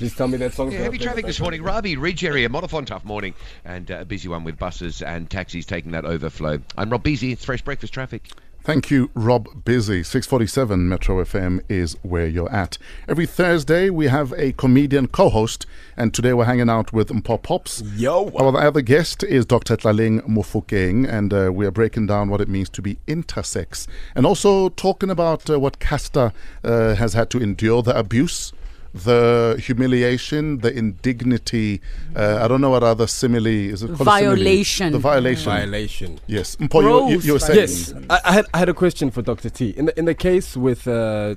Please 0.00 0.16
tell 0.16 0.28
me 0.28 0.38
that 0.38 0.54
song. 0.54 0.72
Yeah, 0.72 0.78
heavy 0.78 0.96
traffic 0.96 1.26
this 1.26 1.38
morning. 1.40 1.62
Rabi, 1.62 1.94
Ridge 1.94 2.24
area, 2.24 2.48
Modifon, 2.48 2.86
tough 2.86 3.04
morning, 3.04 3.34
and 3.66 3.90
uh, 3.90 3.98
a 3.98 4.04
busy 4.06 4.28
one 4.28 4.44
with 4.44 4.58
buses 4.58 5.02
and 5.02 5.28
taxis 5.28 5.66
taking 5.66 5.92
that 5.92 6.06
overflow. 6.06 6.58
I'm 6.78 6.88
Rob 6.88 7.04
Beasy. 7.04 7.32
It's 7.32 7.44
fresh 7.44 7.60
breakfast 7.60 7.92
traffic. 7.92 8.30
Thank 8.62 8.90
you, 8.90 9.10
Rob 9.12 9.62
Busy. 9.62 10.02
647 10.02 10.88
Metro 10.88 11.22
FM 11.22 11.60
is 11.68 11.98
where 12.00 12.26
you're 12.26 12.50
at. 12.50 12.78
Every 13.08 13.26
Thursday, 13.26 13.90
we 13.90 14.06
have 14.06 14.32
a 14.38 14.52
comedian 14.52 15.06
co 15.06 15.28
host, 15.28 15.66
and 15.98 16.14
today 16.14 16.32
we're 16.32 16.46
hanging 16.46 16.70
out 16.70 16.94
with 16.94 17.08
Mpho 17.10 17.42
Popps. 17.42 17.82
Yo. 17.94 18.30
Our 18.36 18.56
other 18.56 18.80
guest 18.80 19.22
is 19.24 19.44
Dr. 19.44 19.76
Tlaleng 19.76 20.26
Mofokeng, 20.26 21.06
and 21.06 21.34
uh, 21.34 21.50
we 21.52 21.66
are 21.66 21.70
breaking 21.70 22.06
down 22.06 22.30
what 22.30 22.40
it 22.40 22.48
means 22.48 22.70
to 22.70 22.80
be 22.80 22.96
intersex 23.06 23.86
and 24.14 24.24
also 24.24 24.70
talking 24.70 25.10
about 25.10 25.50
uh, 25.50 25.60
what 25.60 25.78
Caster 25.78 26.32
uh, 26.64 26.94
has 26.94 27.12
had 27.12 27.28
to 27.28 27.38
endure 27.38 27.82
the 27.82 27.94
abuse. 27.94 28.54
The 28.92 29.60
humiliation, 29.64 30.58
the 30.58 30.76
indignity, 30.76 31.80
uh, 32.16 32.40
I 32.42 32.48
don't 32.48 32.60
know 32.60 32.70
what 32.70 32.82
other 32.82 33.06
simile 33.06 33.46
is. 33.46 33.82
It 33.82 33.88
called? 33.88 33.98
Violation. 34.00 34.92
The 34.92 34.98
violation. 34.98 35.44
Violation. 35.44 36.20
Yes. 36.26 36.56
Mpho, 36.56 37.10
you, 37.10 37.16
you, 37.16 37.20
you 37.20 37.32
were 37.34 37.38
saying. 37.38 37.58
Yes, 37.58 37.94
I, 38.10 38.20
I 38.24 38.32
had 38.32 38.46
I 38.52 38.58
had 38.58 38.68
a 38.68 38.74
question 38.74 39.10
for 39.10 39.22
Dr. 39.22 39.48
T. 39.48 39.70
In 39.70 39.86
the 39.86 39.98
in 39.98 40.06
the 40.06 40.14
case 40.14 40.56
with 40.56 40.88
uh, 40.88 41.36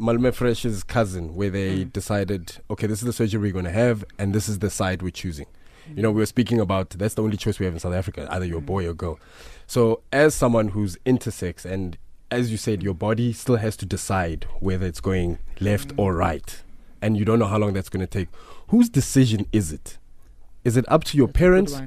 Malmö 0.00 0.32
Fresh's 0.32 0.82
cousin, 0.82 1.34
where 1.34 1.50
they 1.50 1.84
decided, 1.84 2.56
okay, 2.70 2.86
this 2.86 3.00
is 3.00 3.04
the 3.04 3.12
surgery 3.12 3.40
we're 3.40 3.52
going 3.52 3.64
to 3.64 3.70
have, 3.70 4.04
and 4.18 4.34
this 4.34 4.48
is 4.48 4.60
the 4.60 4.70
side 4.70 5.02
we're 5.02 5.10
choosing. 5.10 5.46
You 5.94 6.02
know, 6.02 6.10
we 6.10 6.20
were 6.20 6.26
speaking 6.26 6.60
about 6.60 6.90
that's 6.90 7.14
the 7.14 7.22
only 7.22 7.36
choice 7.36 7.58
we 7.58 7.64
have 7.64 7.74
in 7.74 7.80
South 7.80 7.94
Africa, 7.94 8.28
either 8.30 8.44
you're 8.44 8.58
a 8.58 8.62
boy 8.62 8.86
or 8.86 8.94
girl. 8.94 9.18
So, 9.66 10.02
as 10.12 10.34
someone 10.34 10.68
who's 10.68 10.96
intersex, 11.04 11.64
and 11.64 11.98
as 12.30 12.50
you 12.50 12.56
said, 12.56 12.82
your 12.82 12.94
body 12.94 13.32
still 13.32 13.56
has 13.56 13.76
to 13.78 13.86
decide 13.86 14.46
whether 14.60 14.86
it's 14.86 15.00
going 15.00 15.38
left 15.60 15.92
or 15.96 16.14
right, 16.14 16.62
and 17.00 17.16
you 17.16 17.24
don't 17.24 17.38
know 17.38 17.46
how 17.46 17.58
long 17.58 17.72
that's 17.72 17.88
going 17.88 18.00
to 18.00 18.06
take. 18.06 18.28
Whose 18.68 18.88
decision 18.88 19.46
is 19.52 19.72
it? 19.72 19.98
Is 20.64 20.76
it 20.76 20.84
up 20.88 21.04
to 21.04 21.16
your 21.16 21.28
That's 21.28 21.38
parents, 21.38 21.80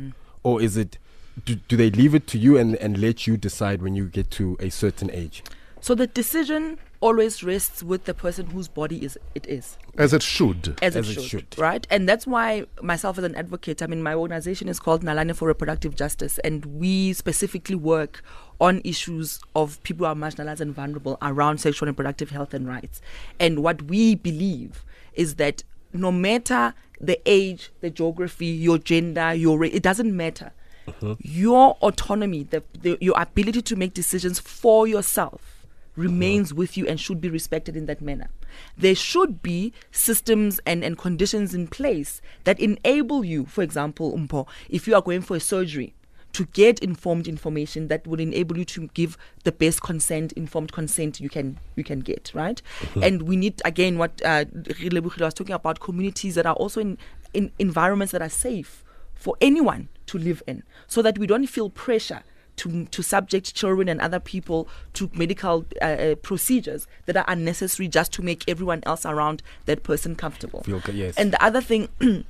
or 0.44 0.62
is 0.62 0.78
it? 0.78 0.98
Do, 1.46 1.56
do 1.56 1.78
they 1.78 1.90
leave 1.90 2.14
it 2.14 2.28
to 2.28 2.38
you 2.38 2.58
and, 2.58 2.76
and 2.76 2.98
let 3.00 3.26
you 3.26 3.38
decide 3.38 3.82
when 3.82 3.96
you 3.96 4.06
get 4.08 4.30
to 4.32 4.58
a 4.60 4.70
certain 4.70 5.10
age? 5.12 5.44
So 5.80 5.96
the 5.96 6.06
decision 6.06 6.78
always 7.00 7.44
rests 7.44 7.82
with 7.82 8.06
the 8.06 8.14
person 8.14 8.46
whose 8.46 8.68
body 8.68 9.04
is 9.04 9.18
it 9.34 9.48
is. 9.48 9.78
As 9.98 10.14
it 10.14 10.22
should. 10.22 10.78
as, 10.82 10.96
As 10.96 11.10
it, 11.10 11.18
it 11.18 11.22
should, 11.22 11.54
should. 11.54 11.58
right? 11.58 11.86
And 11.90 12.08
that's 12.08 12.28
why 12.28 12.66
myself 12.82 13.18
as 13.18 13.24
an 13.24 13.34
advocate, 13.36 13.82
I 13.82 13.88
mean, 13.88 14.04
my 14.04 14.14
organization 14.14 14.70
is 14.70 14.80
called 14.80 15.04
Nalane 15.04 15.36
for 15.36 15.48
Reproductive 15.48 15.96
Justice, 15.96 16.38
and 16.40 16.66
we 16.66 17.14
specifically 17.14 17.76
work 17.76 18.22
on 18.60 18.82
issues 18.84 19.40
of 19.56 19.82
people 19.82 20.06
who 20.06 20.12
are 20.12 20.16
marginalized 20.16 20.62
and 20.62 20.74
vulnerable 20.74 21.18
around 21.24 21.58
sexual 21.58 21.88
and 21.88 21.98
reproductive 21.98 22.30
health 22.30 22.54
and 22.54 22.68
rights. 22.68 23.02
And 23.40 23.64
what 23.64 23.82
we 23.82 24.14
believe 24.14 24.86
is 25.14 25.36
that 25.36 25.64
no 25.94 26.12
matter 26.12 26.74
the 27.00 27.20
age, 27.26 27.72
the 27.82 27.90
geography, 27.90 28.46
your 28.46 28.78
gender, 28.78 29.34
your 29.34 29.58
race, 29.58 29.74
it 29.74 29.84
doesn't 29.84 30.16
matter. 30.16 30.52
Mm-hmm. 30.88 31.14
Your 31.20 31.72
autonomy, 31.82 32.44
the, 32.44 32.64
the, 32.80 32.98
your 33.02 33.20
ability 33.20 33.62
to 33.64 33.76
make 33.76 33.94
decisions 33.94 34.40
for 34.40 34.88
yourself 34.88 35.66
remains 35.96 36.50
mm-hmm. 36.50 36.60
with 36.60 36.78
you 36.78 36.88
and 36.88 37.00
should 37.00 37.20
be 37.20 37.30
respected 37.30 37.76
in 37.76 37.86
that 37.86 38.02
manner. 38.02 38.30
There 38.78 38.96
should 38.96 39.42
be 39.42 39.74
systems 39.92 40.60
and, 40.66 40.84
and 40.84 40.98
conditions 40.98 41.54
in 41.54 41.68
place 41.68 42.22
that 42.44 42.60
enable 42.60 43.24
you, 43.24 43.46
for 43.46 43.62
example, 43.62 44.14
Umpo, 44.18 44.48
if 44.70 44.88
you 44.88 44.96
are 44.96 45.02
going 45.02 45.22
for 45.22 45.36
a 45.36 45.40
surgery, 45.40 45.94
to 46.34 46.46
get 46.46 46.80
informed 46.80 47.28
information 47.28 47.88
that 47.88 48.06
would 48.08 48.20
enable 48.20 48.58
you 48.58 48.66
to 48.66 48.88
give 48.94 49.18
the 49.44 49.52
best 49.52 49.82
consent, 49.82 50.32
informed 50.34 50.72
consent 50.72 51.20
you 51.20 51.30
can 51.30 51.58
you 51.76 51.84
can 51.84 52.00
get, 52.00 52.32
right? 52.34 52.62
And 53.02 53.24
we 53.24 53.36
need 53.36 53.62
again 53.66 53.98
what 53.98 54.22
uh, 54.24 54.46
was 54.54 55.34
talking 55.34 55.56
about 55.56 55.80
communities 55.80 56.36
that 56.36 56.46
are 56.46 56.56
also 56.56 56.82
in, 56.82 56.98
in 57.34 57.52
environments 57.60 58.12
that 58.12 58.22
are 58.22 58.30
safe 58.30 58.84
for 59.14 59.36
anyone 59.42 59.90
to 60.08 60.18
live 60.18 60.42
in, 60.48 60.64
so 60.88 61.02
that 61.02 61.18
we 61.18 61.28
don't 61.28 61.48
feel 61.48 61.70
pressure 61.70 62.24
to 62.58 62.86
to 62.86 63.02
subject 63.02 63.54
children 63.56 63.88
and 63.90 64.02
other 64.02 64.20
people 64.20 64.68
to 64.94 65.10
medical 65.14 65.66
uh, 65.82 65.86
uh, 65.86 66.16
procedures 66.16 66.88
that 67.06 67.18
are 67.18 67.26
unnecessary 67.28 67.88
just 67.88 68.12
to 68.14 68.22
make 68.22 68.44
everyone 68.48 68.82
else 68.86 69.06
around 69.06 69.42
that 69.66 69.84
person 69.84 70.16
comfortable. 70.16 70.62
Feel 70.64 70.82
yes. 70.94 71.18
And 71.18 71.34
the 71.34 71.44
other 71.44 71.62
thing, 71.62 71.90
you 72.02 72.24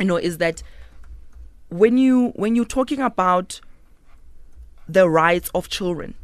know, 0.00 0.16
is 0.16 0.38
that 0.38 0.62
when 1.72 1.96
you 1.96 2.28
when 2.36 2.54
you're 2.54 2.64
talking 2.64 3.00
about 3.00 3.60
the 4.88 5.08
rights 5.08 5.50
of 5.54 5.68
children 5.70 6.14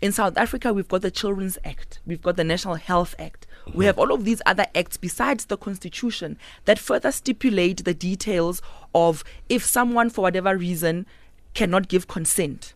in 0.00 0.12
South 0.12 0.36
Africa, 0.36 0.72
we've 0.72 0.88
got 0.88 1.02
the 1.02 1.10
Children's 1.10 1.58
Act, 1.64 2.00
we've 2.06 2.22
got 2.22 2.36
the 2.36 2.44
National 2.44 2.74
Health 2.76 3.14
Act, 3.18 3.46
we 3.74 3.86
have 3.86 3.98
all 3.98 4.12
of 4.12 4.24
these 4.24 4.40
other 4.46 4.66
acts 4.74 4.96
besides 4.96 5.46
the 5.46 5.56
Constitution 5.56 6.38
that 6.66 6.78
further 6.78 7.10
stipulate 7.10 7.84
the 7.84 7.94
details 7.94 8.62
of 8.94 9.24
if 9.48 9.64
someone, 9.64 10.08
for 10.08 10.22
whatever 10.22 10.56
reason, 10.56 11.06
cannot 11.54 11.88
give 11.88 12.06
consent, 12.06 12.74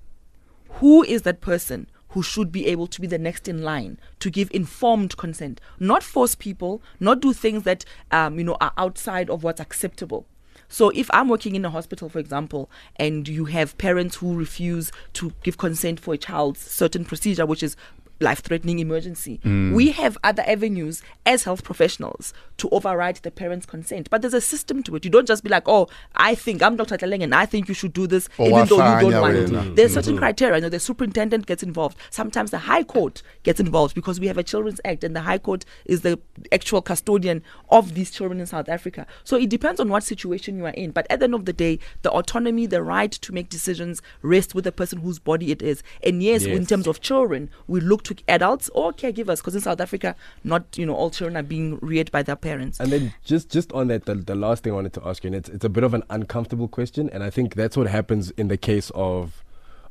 who 0.70 1.04
is 1.04 1.22
that 1.22 1.40
person 1.40 1.86
who 2.08 2.22
should 2.24 2.50
be 2.50 2.66
able 2.66 2.88
to 2.88 3.00
be 3.00 3.06
the 3.06 3.18
next 3.18 3.46
in 3.46 3.62
line 3.62 3.98
to 4.18 4.30
give 4.30 4.50
informed 4.52 5.16
consent, 5.16 5.60
not 5.78 6.02
force 6.02 6.34
people, 6.34 6.82
not 6.98 7.20
do 7.20 7.32
things 7.32 7.62
that 7.62 7.84
um, 8.10 8.36
you 8.36 8.44
know 8.44 8.56
are 8.60 8.72
outside 8.76 9.30
of 9.30 9.44
what's 9.44 9.60
acceptable. 9.60 10.26
So 10.72 10.90
if 10.90 11.10
I'm 11.12 11.28
working 11.28 11.56
in 11.56 11.64
a 11.64 11.70
hospital, 11.70 12.08
for 12.08 12.20
example, 12.20 12.70
and 12.94 13.26
you 13.26 13.46
have 13.46 13.76
parents 13.76 14.16
who 14.16 14.34
refuse 14.36 14.92
to 15.14 15.32
give 15.42 15.58
consent 15.58 15.98
for 15.98 16.14
a 16.14 16.18
child's 16.18 16.60
certain 16.60 17.04
procedure, 17.04 17.44
which 17.44 17.64
is 17.64 17.76
life-threatening 18.20 18.78
emergency, 18.78 19.40
mm. 19.44 19.74
we 19.74 19.92
have 19.92 20.16
other 20.22 20.42
avenues 20.46 21.02
as 21.26 21.44
health 21.44 21.64
professionals 21.64 22.32
to 22.58 22.68
override 22.70 23.16
the 23.16 23.30
parent's 23.30 23.66
consent. 23.66 24.10
But 24.10 24.22
there's 24.22 24.34
a 24.34 24.40
system 24.40 24.82
to 24.84 24.96
it. 24.96 25.04
You 25.04 25.10
don't 25.10 25.26
just 25.26 25.42
be 25.42 25.48
like, 25.48 25.64
"Oh, 25.66 25.88
I 26.14 26.34
think 26.34 26.62
I'm 26.62 26.76
Dr. 26.76 26.96
Tlaleng 26.96 27.22
and 27.22 27.34
I 27.34 27.46
think 27.46 27.68
you 27.68 27.74
should 27.74 27.92
do 27.92 28.06
this," 28.06 28.28
Oh, 28.38 28.46
even 28.46 28.66
though 28.66 29.00
you 29.00 29.10
don't 29.10 29.20
want 29.20 29.48
to. 29.48 29.74
There's 29.74 29.94
certain 29.94 30.14
mm-hmm. 30.14 30.18
criteria. 30.20 30.56
You 30.56 30.62
know, 30.62 30.68
the 30.68 30.80
superintendent 30.80 31.46
gets 31.46 31.62
involved. 31.62 31.96
Sometimes 32.10 32.50
the 32.50 32.58
High 32.58 32.84
Court 32.84 33.22
gets 33.42 33.60
involved 33.60 33.94
because 33.94 34.20
we 34.20 34.26
have 34.26 34.38
a 34.38 34.42
Children's 34.42 34.80
Act, 34.84 35.04
and 35.04 35.16
the 35.16 35.22
High 35.22 35.38
Court 35.38 35.64
is 35.84 36.02
the 36.02 36.18
actual 36.52 36.82
custodian 36.82 37.42
of 37.70 37.94
these 37.94 38.10
children 38.10 38.40
in 38.40 38.46
South 38.46 38.68
Africa. 38.68 39.06
So 39.24 39.36
it 39.36 39.48
depends 39.48 39.80
on 39.80 39.88
what 39.88 40.02
situation 40.02 40.56
you 40.56 40.66
are 40.66 40.70
in. 40.70 40.90
But 40.90 41.06
at 41.10 41.20
the 41.20 41.24
end 41.24 41.34
of 41.34 41.44
the 41.44 41.52
day, 41.52 41.78
the 42.02 42.10
autonomy, 42.10 42.66
the 42.66 42.82
right 42.82 43.12
to 43.12 43.32
make 43.32 43.48
decisions, 43.48 44.02
rests 44.22 44.54
with 44.54 44.64
the 44.64 44.72
person 44.72 45.00
whose 45.00 45.18
body 45.18 45.50
it 45.50 45.62
is. 45.62 45.82
And 46.04 46.22
yes, 46.22 46.44
in 46.44 46.66
terms 46.66 46.86
of 46.86 47.00
children, 47.00 47.50
we 47.66 47.80
look 47.80 48.02
to 48.04 48.09
adults 48.28 48.68
or 48.74 48.92
caregivers 48.92 49.38
because 49.38 49.54
in 49.54 49.60
South 49.60 49.80
Africa, 49.80 50.14
not 50.44 50.64
you 50.76 50.86
know 50.86 50.94
all 50.94 51.10
children 51.10 51.36
are 51.36 51.42
being 51.42 51.78
reared 51.80 52.10
by 52.10 52.22
their 52.22 52.36
parents. 52.36 52.80
And 52.80 52.90
then 52.92 53.12
just 53.24 53.50
just 53.50 53.72
on 53.72 53.88
that, 53.88 54.04
the, 54.06 54.14
the 54.14 54.34
last 54.34 54.62
thing 54.64 54.72
I 54.72 54.76
wanted 54.76 54.92
to 54.94 55.02
ask 55.06 55.24
you, 55.24 55.28
and 55.28 55.34
it's 55.36 55.48
it's 55.48 55.64
a 55.64 55.68
bit 55.68 55.84
of 55.84 55.94
an 55.94 56.02
uncomfortable 56.10 56.68
question, 56.68 57.08
and 57.10 57.22
I 57.22 57.30
think 57.30 57.54
that's 57.54 57.76
what 57.76 57.86
happens 57.88 58.30
in 58.32 58.48
the 58.48 58.56
case 58.56 58.90
of 58.94 59.42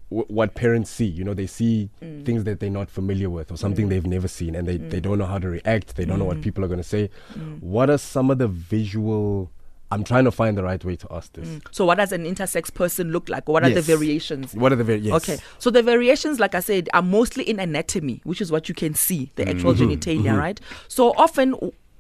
w- 0.10 0.26
what 0.28 0.56
parents 0.56 0.90
see. 0.90 1.06
You 1.06 1.24
know, 1.24 1.34
they 1.34 1.48
see 1.48 1.90
Mm. 2.02 2.26
things 2.26 2.44
that 2.46 2.60
they're 2.60 2.70
not 2.70 2.90
familiar 2.90 3.30
with 3.30 3.52
or 3.52 3.58
something 3.58 3.90
they've 3.90 4.06
never 4.06 4.28
seen, 4.28 4.56
and 4.56 4.68
they, 4.68 4.78
they 4.78 5.00
don't 5.00 5.18
know 5.18 5.26
how 5.26 5.38
to 5.40 5.50
react. 5.50 5.96
They 5.96 6.06
don't 6.06 6.20
know 6.20 6.26
Mm. 6.26 6.34
what 6.36 6.42
people 6.42 6.64
are 6.64 6.68
going 6.68 6.80
to 6.80 6.84
say. 6.96 7.10
What 7.60 7.90
are 7.90 7.98
some 7.98 8.30
of 8.32 8.38
the 8.38 8.48
visual? 8.48 9.52
I'm 9.92 10.04
trying 10.04 10.26
to 10.26 10.32
find 10.32 10.56
the 10.58 10.64
right 10.64 10.84
way 10.86 10.96
to 10.98 11.08
ask 11.12 11.34
this. 11.34 11.60
So, 11.72 11.84
what 11.86 11.98
does 11.98 12.12
an 12.12 12.24
intersex 12.26 12.72
person 12.74 13.12
look 13.12 13.28
like? 13.30 13.48
What 13.50 13.64
are 13.64 13.70
the 13.72 13.82
variations? 13.82 14.54
What 14.54 14.72
are 14.72 14.76
the 14.76 14.84
very 14.84 15.00
yes? 15.00 15.16
Okay, 15.24 15.38
so 15.58 15.70
the 15.72 15.82
variations, 15.82 16.40
like 16.40 16.54
I 16.54 16.60
said, 16.60 16.90
are 16.94 17.02
mostly 17.02 17.44
in 17.50 17.60
anatomy, 17.60 18.22
which 18.24 18.40
is 18.42 18.52
what 18.52 18.70
you 18.70 18.76
can 18.76 18.94
see, 18.94 19.32
the 19.36 19.48
actual 19.50 19.74
Mm-hmm. 19.74 19.90
genitalia, 19.92 20.38
right? 20.38 20.60
So 20.88 21.12
often, 21.18 21.56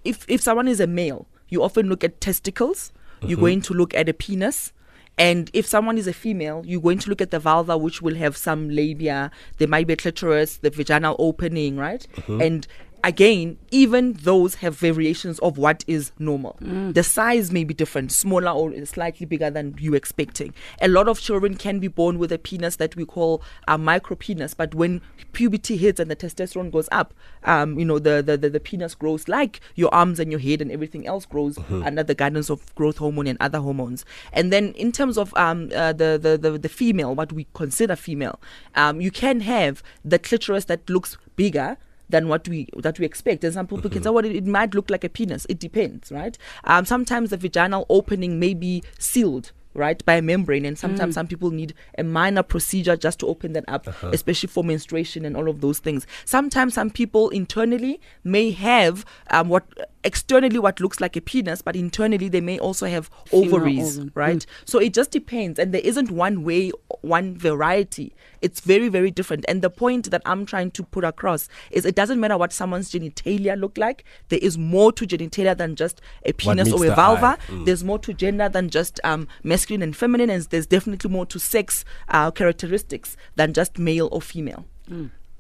if 0.05 0.25
if 0.27 0.41
someone 0.41 0.67
is 0.67 0.79
a 0.79 0.87
male, 0.87 1.27
you 1.49 1.63
often 1.63 1.89
look 1.89 2.03
at 2.03 2.21
testicles. 2.21 2.91
You're 3.21 3.31
Mm-hmm. 3.31 3.41
going 3.41 3.61
to 3.61 3.73
look 3.73 3.93
at 3.95 4.07
a 4.07 4.13
penis. 4.13 4.71
And 5.17 5.49
if 5.53 5.65
someone 5.67 5.97
is 5.97 6.07
a 6.07 6.13
female, 6.13 6.63
you're 6.65 6.79
going 6.79 6.99
to 6.99 7.09
look 7.09 7.19
at 7.19 7.29
the 7.31 7.39
vulva, 7.39 7.77
which 7.77 8.01
will 8.01 8.15
have 8.15 8.37
some 8.37 8.69
labia. 8.69 9.31
There 9.57 9.67
might 9.67 9.85
be 9.87 9.91
a 9.93 9.97
clitoris, 9.97 10.57
the 10.57 10.69
vaginal 10.69 11.17
opening, 11.19 11.75
right? 11.75 12.07
Mm-hmm. 12.15 12.41
And 12.41 12.67
again, 13.03 13.57
even 13.71 14.13
those 14.13 14.55
have 14.55 14.75
variations 14.75 15.39
of 15.39 15.57
what 15.57 15.83
is 15.87 16.11
normal. 16.19 16.57
The 16.93 17.03
size 17.03 17.51
may 17.51 17.63
be 17.63 17.73
different, 17.73 18.11
smaller 18.11 18.51
or 18.51 18.73
slightly 18.85 19.25
bigger 19.25 19.49
than 19.49 19.75
you 19.79 19.93
expecting. 19.93 20.53
A 20.81 20.87
lot 20.87 21.07
of 21.07 21.19
children 21.19 21.55
can 21.55 21.79
be 21.79 21.87
born 21.87 22.19
with 22.19 22.31
a 22.31 22.37
penis 22.37 22.77
that 22.77 22.95
we 22.95 23.05
call 23.05 23.41
a 23.67 23.77
micro 23.77 24.15
penis, 24.15 24.53
but 24.53 24.75
when 24.75 25.01
puberty 25.33 25.77
hits 25.77 25.99
and 25.99 26.09
the 26.09 26.15
testosterone 26.15 26.71
goes 26.71 26.89
up, 26.91 27.13
um, 27.43 27.77
you 27.79 27.85
know, 27.85 27.99
the, 27.99 28.21
the, 28.21 28.37
the, 28.37 28.49
the 28.49 28.59
penis 28.59 28.95
grows 28.95 29.27
like 29.27 29.61
your 29.75 29.93
arms 29.93 30.19
and 30.19 30.31
your 30.31 30.39
head 30.39 30.61
and 30.61 30.71
everything 30.71 31.07
else 31.07 31.25
grows 31.25 31.57
under 31.83 32.03
the 32.03 32.15
guidance 32.15 32.49
of 32.49 32.73
growth 32.75 32.97
hormone 32.97 33.27
and 33.27 33.37
other 33.39 33.59
hormones. 33.59 34.05
And 34.33 34.51
then 34.51 34.73
in 34.73 34.91
terms 34.91 35.17
of 35.17 35.33
um, 35.35 35.69
uh, 35.75 35.93
the, 35.93 36.19
the, 36.21 36.37
the, 36.37 36.57
the 36.57 36.69
female, 36.69 37.15
what 37.15 37.31
we 37.31 37.47
consider 37.53 37.95
female, 37.95 38.39
um, 38.75 38.99
you 39.01 39.11
can 39.11 39.41
have 39.41 39.81
the 40.03 40.19
clitoris 40.19 40.65
that 40.65 40.89
looks 40.89 41.17
bigger 41.35 41.77
than 42.09 42.27
what 42.27 42.47
we 42.47 42.67
that 42.77 42.99
we 42.99 43.05
expect. 43.05 43.43
And 43.43 43.53
some 43.53 43.67
people 43.67 43.89
can 43.89 44.03
say, 44.03 44.09
well, 44.09 44.25
it, 44.25 44.35
it 44.35 44.45
might 44.45 44.73
look 44.73 44.89
like 44.89 45.03
a 45.03 45.09
penis. 45.09 45.45
It 45.49 45.59
depends, 45.59 46.11
right? 46.11 46.37
Um, 46.63 46.85
sometimes 46.85 47.29
the 47.29 47.37
vaginal 47.37 47.85
opening 47.89 48.39
may 48.39 48.53
be 48.53 48.83
sealed. 48.97 49.51
Right 49.75 50.03
by 50.03 50.15
a 50.15 50.21
membrane, 50.21 50.65
and 50.65 50.77
sometimes 50.77 51.13
some 51.13 51.27
people 51.27 51.51
need 51.51 51.75
a 51.97 52.03
minor 52.03 52.41
procedure 52.41 52.97
just 52.97 53.19
to 53.19 53.27
open 53.27 53.53
that 53.53 53.65
up, 53.67 53.87
especially 54.03 54.47
for 54.47 54.63
menstruation 54.63 55.25
and 55.25 55.37
all 55.37 55.47
of 55.47 55.61
those 55.61 55.77
things. 55.77 56.07
Sometimes 56.25 56.73
some 56.73 56.89
people 56.89 57.29
internally 57.29 58.01
may 58.23 58.49
have 58.49 59.05
um, 59.29 59.47
what 59.47 59.65
externally 60.03 60.57
what 60.57 60.79
looks 60.79 60.99
like 60.99 61.15
a 61.15 61.21
penis, 61.21 61.61
but 61.61 61.75
internally 61.75 62.29
they 62.29 62.41
may 62.41 62.57
also 62.57 62.87
have 62.87 63.09
Female 63.25 63.45
ovaries, 63.55 63.97
organ. 63.97 64.11
right? 64.15 64.45
So 64.65 64.79
it 64.79 64.93
just 64.93 65.11
depends, 65.11 65.59
and 65.59 65.73
there 65.73 65.81
isn't 65.81 66.09
one 66.09 66.43
way, 66.43 66.71
one 67.01 67.37
variety. 67.37 68.13
It's 68.41 68.61
very, 68.61 68.87
very 68.87 69.11
different. 69.11 69.45
And 69.47 69.61
the 69.61 69.69
point 69.69 70.09
that 70.11 70.21
I'm 70.25 70.45
trying 70.45 70.71
to 70.71 70.83
put 70.83 71.03
across 71.03 71.49
is 71.71 71.85
it 71.85 71.95
doesn't 71.95 72.19
matter 72.19 72.37
what 72.37 72.53
someone's 72.53 72.89
genitalia 72.89 73.59
look 73.59 73.77
like. 73.77 74.05
There 74.29 74.39
is 74.41 74.57
more 74.57 74.91
to 74.93 75.05
genitalia 75.05 75.57
than 75.57 75.75
just 75.75 76.01
a 76.25 76.31
penis 76.31 76.71
or 76.71 76.85
a 76.85 76.95
vulva. 76.95 77.37
Mm. 77.47 77.65
There's 77.65 77.83
more 77.83 77.99
to 77.99 78.13
gender 78.13 78.47
than 78.47 78.69
just 78.69 78.99
um, 79.03 79.27
masculine 79.59 79.81
and 79.81 79.95
feminine, 79.95 80.29
and 80.29 80.43
there's 80.43 80.65
definitely 80.65 81.09
more 81.09 81.25
to 81.25 81.37
sex 81.37 81.83
uh, 82.07 82.31
characteristics 82.31 83.17
than 83.35 83.53
just 83.53 83.77
male 83.77 84.07
or 84.09 84.21
female. 84.21 84.63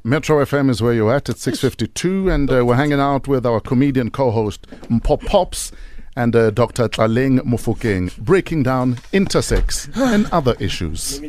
Metro 0.03 0.43
FM 0.43 0.69
is 0.69 0.81
where 0.81 0.93
you're 0.93 1.13
at. 1.13 1.29
It's 1.29 1.45
6.52 1.45 2.33
and 2.33 2.51
uh, 2.51 2.65
we're 2.65 2.75
hanging 2.75 2.99
out 2.99 3.29
with 3.29 3.45
our 3.45 3.61
comedian 3.61 4.11
co-host 4.11 4.67
Mpop 4.89 5.25
Pops 5.25 5.71
and 6.17 6.35
uh, 6.35 6.51
Dr. 6.51 6.89
Tlaleng 6.89 7.39
Mofokeng 7.39 8.17
breaking 8.17 8.63
down 8.63 8.95
intersex 9.13 9.89
and 10.13 10.27
other 10.33 10.55
issues. 10.59 11.21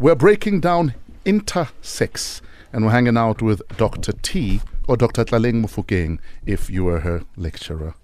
We're 0.00 0.16
breaking 0.16 0.60
down 0.60 0.94
intersex 1.24 2.40
and 2.72 2.84
we're 2.84 2.92
hanging 2.92 3.16
out 3.16 3.40
with 3.40 3.62
Dr. 3.76 4.12
T 4.22 4.60
or 4.88 4.96
Dr. 4.96 5.24
Tlaleng 5.24 5.64
Mofokeng 5.64 6.18
if 6.44 6.68
you 6.68 6.84
were 6.84 7.00
her 7.00 7.22
lecturer. 7.36 7.94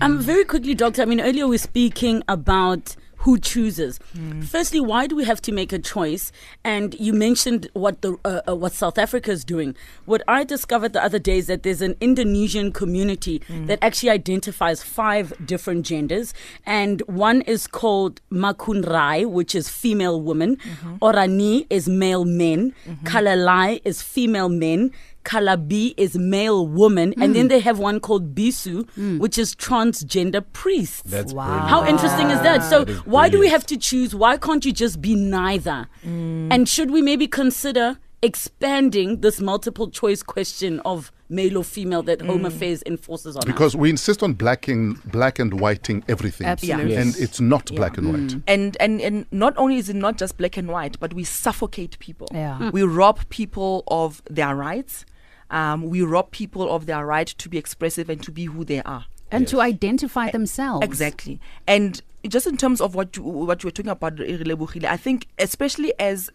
Um, 0.00 0.18
very 0.18 0.44
quickly, 0.44 0.74
doctor. 0.74 1.02
I 1.02 1.04
mean, 1.06 1.20
earlier 1.20 1.46
we 1.46 1.54
were 1.54 1.58
speaking 1.58 2.22
about 2.28 2.96
who 3.24 3.38
chooses. 3.38 3.98
Hmm. 4.14 4.40
Firstly, 4.40 4.80
why 4.80 5.06
do 5.06 5.14
we 5.14 5.24
have 5.24 5.40
to 5.42 5.52
make 5.52 5.72
a 5.72 5.78
choice? 5.78 6.32
And 6.64 6.94
you 6.98 7.12
mentioned 7.12 7.68
what 7.74 8.00
the 8.00 8.16
uh, 8.24 8.40
uh, 8.48 8.56
what 8.56 8.72
South 8.72 8.98
Africa 8.98 9.30
is 9.30 9.44
doing. 9.44 9.74
What 10.06 10.22
I 10.26 10.44
discovered 10.44 10.92
the 10.94 11.04
other 11.04 11.18
day 11.18 11.36
is 11.38 11.46
that 11.48 11.62
there's 11.62 11.82
an 11.82 11.96
Indonesian 12.00 12.72
community 12.72 13.42
Hmm. 13.46 13.66
that 13.66 13.78
actually 13.82 14.10
identifies 14.10 14.82
five 14.82 15.32
different 15.44 15.84
genders, 15.86 16.32
and 16.66 17.02
one 17.06 17.42
is 17.42 17.66
called 17.66 18.20
Makkunrai, 18.32 19.26
which 19.30 19.54
is 19.54 19.68
female 19.68 20.20
woman. 20.20 20.56
Mm-hmm. 20.56 20.96
Orani 21.04 21.66
is 21.70 21.88
male 21.88 22.24
men. 22.24 22.74
Kalalai 23.04 23.80
is 23.84 24.02
female 24.02 24.48
men. 24.48 24.92
Calabai 25.24 25.94
is 25.96 26.16
male 26.16 26.66
woman, 26.66 27.12
and 27.20 27.30
Hmm. 27.30 27.32
then 27.34 27.48
they 27.48 27.60
have 27.60 27.78
one 27.78 28.00
called 28.00 28.34
Bissu, 28.34 28.86
which 29.18 29.36
is 29.38 29.54
transgender 29.54 30.42
priests. 30.52 31.02
That's 31.06 31.32
Wow. 31.32 31.46
brilliant. 31.46 31.68
How 31.68 31.86
interesting 31.86 32.30
is 32.30 32.40
that? 32.42 32.62
So, 32.64 32.84
That 32.84 32.92
is 32.92 32.98
why 33.06 33.28
do 33.28 33.38
we 33.38 33.48
have 33.48 33.66
to 33.66 33.76
choose? 33.76 34.14
Why 34.14 34.36
can't 34.36 34.64
you 34.64 34.72
just 34.72 35.00
be 35.00 35.14
neither? 35.14 35.88
And 36.04 36.68
should 36.68 36.90
we 36.90 37.02
maybe 37.02 37.26
consider 37.26 37.98
expanding 38.22 39.20
this 39.20 39.40
multiple 39.40 39.88
choice 39.90 40.22
question 40.22 40.80
of 40.80 41.12
male 41.30 41.58
or 41.58 41.64
female 41.64 42.02
that 42.02 42.20
Home 42.22 42.42
mm. 42.42 42.46
Affairs 42.46 42.82
enforces 42.86 43.36
on 43.36 43.42
us? 43.42 43.46
Because 43.46 43.76
we 43.76 43.88
insist 43.90 44.22
on 44.22 44.34
blacking, 44.34 44.94
black 45.06 45.38
and 45.38 45.60
whiting 45.60 46.04
everything. 46.08 46.46
Absolutely. 46.46 46.96
And 46.96 47.16
it's 47.16 47.40
not 47.40 47.66
black 47.74 47.96
and 47.96 48.08
white. 48.08 48.36
Mm. 48.36 48.42
and 48.46 48.76
and 48.80 49.00
and 49.00 49.26
not 49.30 49.56
only 49.56 49.76
is 49.76 49.88
it 49.88 49.96
not 49.96 50.18
just 50.18 50.36
black 50.36 50.56
and 50.56 50.68
white, 50.68 50.98
but 51.00 51.14
we 51.14 51.24
suffocate 51.24 51.98
people. 51.98 52.28
Yeah. 52.32 52.56
Hmm. 52.58 52.70
We 52.70 52.82
rob 52.82 53.28
people 53.28 53.84
of 53.88 54.22
their 54.28 54.54
rights. 54.54 55.06
Um, 55.50 55.82
we 55.84 56.02
rob 56.02 56.30
people 56.30 56.70
of 56.70 56.86
their 56.86 57.04
right 57.04 57.26
to 57.26 57.48
be 57.48 57.58
expressive 57.58 58.08
and 58.08 58.22
to 58.22 58.30
be 58.30 58.44
who 58.44 58.64
they 58.64 58.82
are. 58.82 59.06
and 59.32 59.46
to 59.48 59.60
identify 59.60 60.30
themselves. 60.30 60.84
Exactly. 60.84 61.40
And 61.66 62.02
just 62.28 62.46
in 62.46 62.56
terms 62.56 62.80
of 62.80 62.94
what 62.94 63.16
you, 63.16 63.22
what 63.22 63.62
you 63.62 63.68
were 63.68 63.72
talking 63.72 63.90
about, 63.90 64.20
I 64.20 64.96
think 64.96 65.26
especially 65.38 65.92
as 65.98 66.30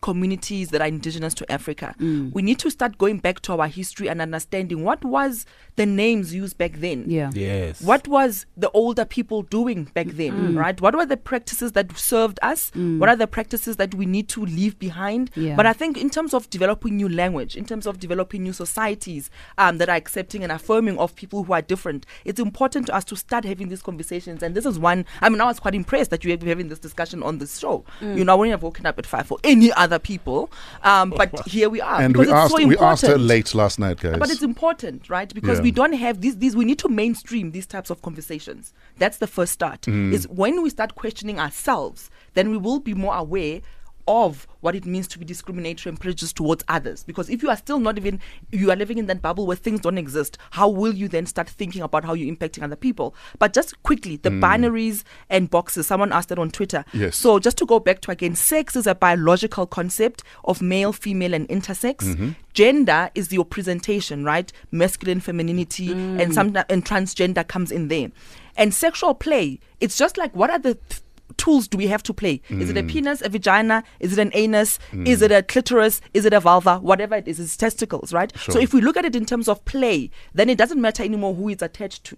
communities 0.00 0.70
that 0.70 0.80
are 0.80 0.86
indigenous 0.88 1.34
to 1.34 1.50
Africa, 1.52 1.94
Mm. 1.98 2.32
we 2.32 2.42
need 2.42 2.58
to 2.58 2.70
start 2.70 2.96
going 2.98 3.18
back 3.18 3.40
to 3.40 3.52
our 3.52 3.66
history 3.68 4.08
and 4.08 4.20
understanding 4.22 4.82
what 4.82 5.04
was 5.04 5.44
the 5.76 5.86
names 5.86 6.34
used 6.34 6.56
back 6.58 6.72
then. 6.80 7.04
Yeah. 7.06 7.30
Yes. 7.34 7.80
What 7.82 8.08
was 8.08 8.46
the 8.56 8.70
older 8.70 9.04
people 9.04 9.42
doing 9.42 9.84
back 9.94 10.08
then, 10.08 10.54
right? 10.56 10.80
What 10.80 10.94
were 10.94 11.06
the 11.06 11.16
practices 11.16 11.72
that 11.72 11.96
served 11.98 12.38
us? 12.42 12.70
What 12.74 13.08
are 13.08 13.16
the 13.16 13.26
practices 13.26 13.76
that 13.76 13.94
we 13.94 14.06
need 14.06 14.28
to 14.30 14.44
leave 14.44 14.78
behind? 14.78 15.30
Yeah. 15.36 15.56
But 15.56 15.66
I 15.66 15.72
think 15.72 15.96
in 15.96 16.10
terms 16.10 16.34
of 16.34 16.48
developing 16.50 16.96
new 16.96 17.08
language, 17.08 17.56
in 17.56 17.64
terms 17.64 17.86
of 17.86 17.98
developing 17.98 18.42
new 18.42 18.52
societies 18.52 19.30
um, 19.58 19.78
that 19.78 19.88
are 19.88 19.96
accepting 19.96 20.42
and 20.42 20.52
affirming 20.52 20.98
of 20.98 21.14
people 21.14 21.44
who 21.44 21.52
are 21.52 21.62
different, 21.62 22.06
it's 22.24 22.40
important 22.40 22.86
to 22.86 22.94
us 22.94 23.04
to 23.04 23.16
start 23.16 23.44
having 23.44 23.68
these 23.68 23.82
conversations. 23.82 24.42
And 24.42 24.54
this 24.54 24.66
is 24.66 24.78
one, 24.78 25.04
I 25.20 25.28
mean, 25.28 25.40
I 25.40 25.44
was 25.46 25.60
quite 25.60 25.74
impressed 25.74 26.10
that 26.10 26.24
you 26.24 26.30
have 26.30 26.42
having 26.42 26.68
this 26.68 26.78
discussion 26.78 27.22
on 27.22 27.38
this 27.38 27.58
show. 27.58 27.84
You 28.00 28.24
know, 28.24 28.32
I 28.32 28.36
wouldn't 28.36 28.52
have 28.52 28.62
woken 28.62 28.86
up 28.86 28.98
at 28.98 29.06
five 29.06 29.26
for 29.26 29.38
any 29.44 29.72
other 29.72 29.89
people. 29.98 30.50
Um, 30.82 31.10
but 31.10 31.46
here 31.46 31.68
we 31.68 31.80
are. 31.80 32.00
And 32.00 32.12
because 32.12 32.28
we 32.28 32.32
asked, 32.32 32.56
so 32.56 32.66
we 32.66 32.76
asked 32.78 33.06
her 33.06 33.18
late 33.18 33.54
last 33.54 33.78
night, 33.78 33.98
guys. 33.98 34.18
But 34.18 34.30
it's 34.30 34.42
important, 34.42 35.08
right? 35.10 35.32
Because 35.34 35.58
Yeah. 35.58 35.64
we 35.64 35.70
don't 35.70 35.94
have 35.94 36.20
these 36.20 36.36
these 36.38 36.54
we 36.56 36.64
need 36.64 36.78
to 36.80 36.88
mainstream 36.88 37.50
these 37.52 37.66
types 37.66 37.90
of 37.90 38.02
conversations. 38.02 38.72
That's 38.98 39.18
the 39.18 39.26
first 39.26 39.52
start. 39.52 39.82
Mm. 39.82 40.12
Is 40.12 40.28
when 40.28 40.62
we 40.62 40.70
start 40.70 40.94
questioning 40.94 41.40
ourselves, 41.40 42.10
then 42.34 42.50
we 42.50 42.56
will 42.56 42.80
be 42.80 42.94
more 42.94 43.14
aware 43.14 43.60
of 44.10 44.48
what 44.60 44.74
it 44.74 44.84
means 44.84 45.06
to 45.06 45.20
be 45.20 45.24
discriminatory 45.24 45.88
and 45.88 46.00
prejudiced 46.00 46.36
towards 46.36 46.64
others. 46.66 47.04
Because 47.04 47.30
if 47.30 47.44
you 47.44 47.48
are 47.48 47.56
still 47.56 47.78
not 47.78 47.96
even 47.96 48.18
you 48.50 48.70
are 48.72 48.76
living 48.76 48.98
in 48.98 49.06
that 49.06 49.22
bubble 49.22 49.46
where 49.46 49.56
things 49.56 49.80
don't 49.80 49.98
exist, 49.98 50.36
how 50.50 50.68
will 50.68 50.92
you 50.92 51.06
then 51.06 51.26
start 51.26 51.48
thinking 51.48 51.80
about 51.80 52.04
how 52.04 52.14
you're 52.14 52.34
impacting 52.34 52.64
other 52.64 52.74
people? 52.74 53.14
But 53.38 53.52
just 53.52 53.80
quickly, 53.84 54.16
the 54.16 54.30
binaries 54.30 55.04
and 55.30 55.48
boxes, 55.48 55.86
someone 55.86 56.12
asked 56.12 56.28
that 56.30 56.40
on 56.40 56.50
Twitter. 56.50 56.84
Mm. 56.92 57.00
Yes. 57.00 57.16
So 57.16 57.38
just 57.38 57.56
to 57.58 57.66
go 57.66 57.78
back 57.78 58.00
to 58.00 58.10
again, 58.10 58.34
sex 58.34 58.74
is 58.74 58.88
a 58.88 58.96
biological 58.96 59.66
concept 59.66 60.24
of 60.44 60.60
male, 60.60 60.92
female, 60.92 61.32
and 61.32 61.48
intersex. 61.48 61.98
Mm-hmm. 61.98 62.30
Gender 62.52 63.10
is 63.14 63.32
your 63.32 63.44
presentation, 63.44 64.24
right? 64.24 64.52
Masculine, 64.72 65.20
femininity, 65.20 65.92
and 65.92 66.34
some 66.34 66.56
and 66.68 66.84
transgender 66.84 67.46
comes 67.46 67.70
in 67.70 67.86
there. 67.86 68.10
And 68.56 68.74
sexual 68.74 69.14
play, 69.14 69.60
it's 69.80 69.96
just 69.96 70.18
like 70.18 70.34
what 70.34 70.50
are 70.50 70.58
the 70.58 70.74
th- 70.74 71.02
tools 71.40 71.66
do 71.66 71.78
we 71.78 71.86
have 71.86 72.02
to 72.02 72.12
play? 72.12 72.42
Is 72.50 72.68
it 72.68 72.76
a 72.76 72.82
mm. 72.82 72.90
penis, 72.90 73.22
a 73.22 73.30
vagina? 73.30 73.82
Is 73.98 74.12
it 74.12 74.18
an 74.20 74.30
anus? 74.34 74.78
Is 74.92 75.22
it 75.22 75.32
a 75.32 75.42
clitoris? 75.42 76.00
Is 76.12 76.26
it 76.26 76.34
a 76.34 76.40
vulva? 76.40 76.78
Whatever 76.78 77.16
it 77.16 77.26
is, 77.26 77.40
it's 77.40 77.56
testicles, 77.56 78.12
right? 78.12 78.30
So 78.50 78.58
if 78.58 78.74
we 78.74 78.80
look 78.82 78.96
at 78.98 79.06
it 79.06 79.16
in 79.16 79.24
terms 79.24 79.48
of 79.48 79.64
play, 79.64 80.10
then 80.34 80.50
it 80.50 80.58
doesn't 80.58 80.80
matter 80.80 81.02
anymore 81.02 81.34
who 81.34 81.48
it's 81.48 81.62
attached 81.62 82.04
to. 82.04 82.16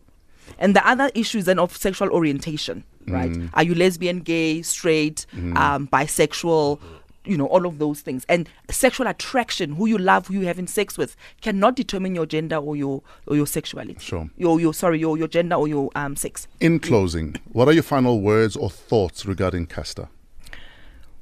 And 0.59 0.75
the 0.75 0.87
other 0.87 1.09
issues 1.15 1.45
then 1.45 1.61
of 1.61 1.77
sexual 1.77 2.11
orientation, 2.11 2.85
right? 3.07 3.31
Mm. 3.31 3.51
Are 3.55 3.63
you 3.63 3.77
lesbian, 3.77 4.21
gay, 4.21 4.63
straight, 4.63 5.25
mm. 5.35 5.57
um, 5.57 5.89
bisexual? 5.89 6.81
You 7.25 7.37
know, 7.37 7.47
all 7.47 7.67
of 7.67 7.79
those 7.79 8.01
things. 8.01 8.25
And 8.29 8.49
sexual 8.71 9.07
attraction, 9.07 9.75
who 9.75 9.87
you 9.87 9.99
love, 9.99 10.27
who 10.27 10.35
you 10.35 10.47
having 10.47 10.67
sex 10.67 10.99
with, 10.99 11.17
cannot 11.41 11.77
determine 11.77 12.15
your 12.15 12.27
gender 12.27 12.57
or 12.57 12.77
your 12.77 13.03
or 13.27 13.37
your 13.37 13.47
sexuality. 13.47 14.01
Sure. 14.01 14.29
Your 14.37 14.61
your 14.61 14.75
sorry, 14.75 14.99
your 14.99 15.17
your 15.17 15.29
gender 15.29 15.57
or 15.57 15.69
your 15.69 15.91
um 15.95 16.17
sex. 16.17 16.49
In 16.61 16.81
closing, 16.81 17.37
what 17.53 17.69
are 17.69 17.73
your 17.73 17.83
final 17.85 18.21
words 18.21 18.57
or 18.57 18.71
thoughts 18.71 19.25
regarding 19.27 19.67
Caster? 19.67 20.09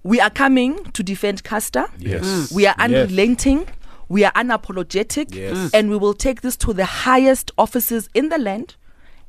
we 0.03 0.21
are 0.21 0.31
coming 0.31 0.83
to 0.93 1.03
defend 1.03 1.45
Caster. 1.45 1.87
Yes. 1.99 2.25
Mm. 2.25 2.53
We 2.53 2.67
are 2.67 2.75
unrelenting. 2.79 3.59
Yes. 3.61 3.69
We 4.09 4.25
are 4.25 4.33
unapologetic. 4.33 5.35
Yes. 5.35 5.57
Mm. 5.57 5.71
And 5.75 5.91
we 5.91 5.97
will 5.97 6.15
take 6.15 6.41
this 6.41 6.57
to 6.59 6.73
the 6.73 6.85
highest 6.85 7.51
offices 7.59 8.09
in 8.15 8.29
the 8.29 8.39
land 8.39 8.77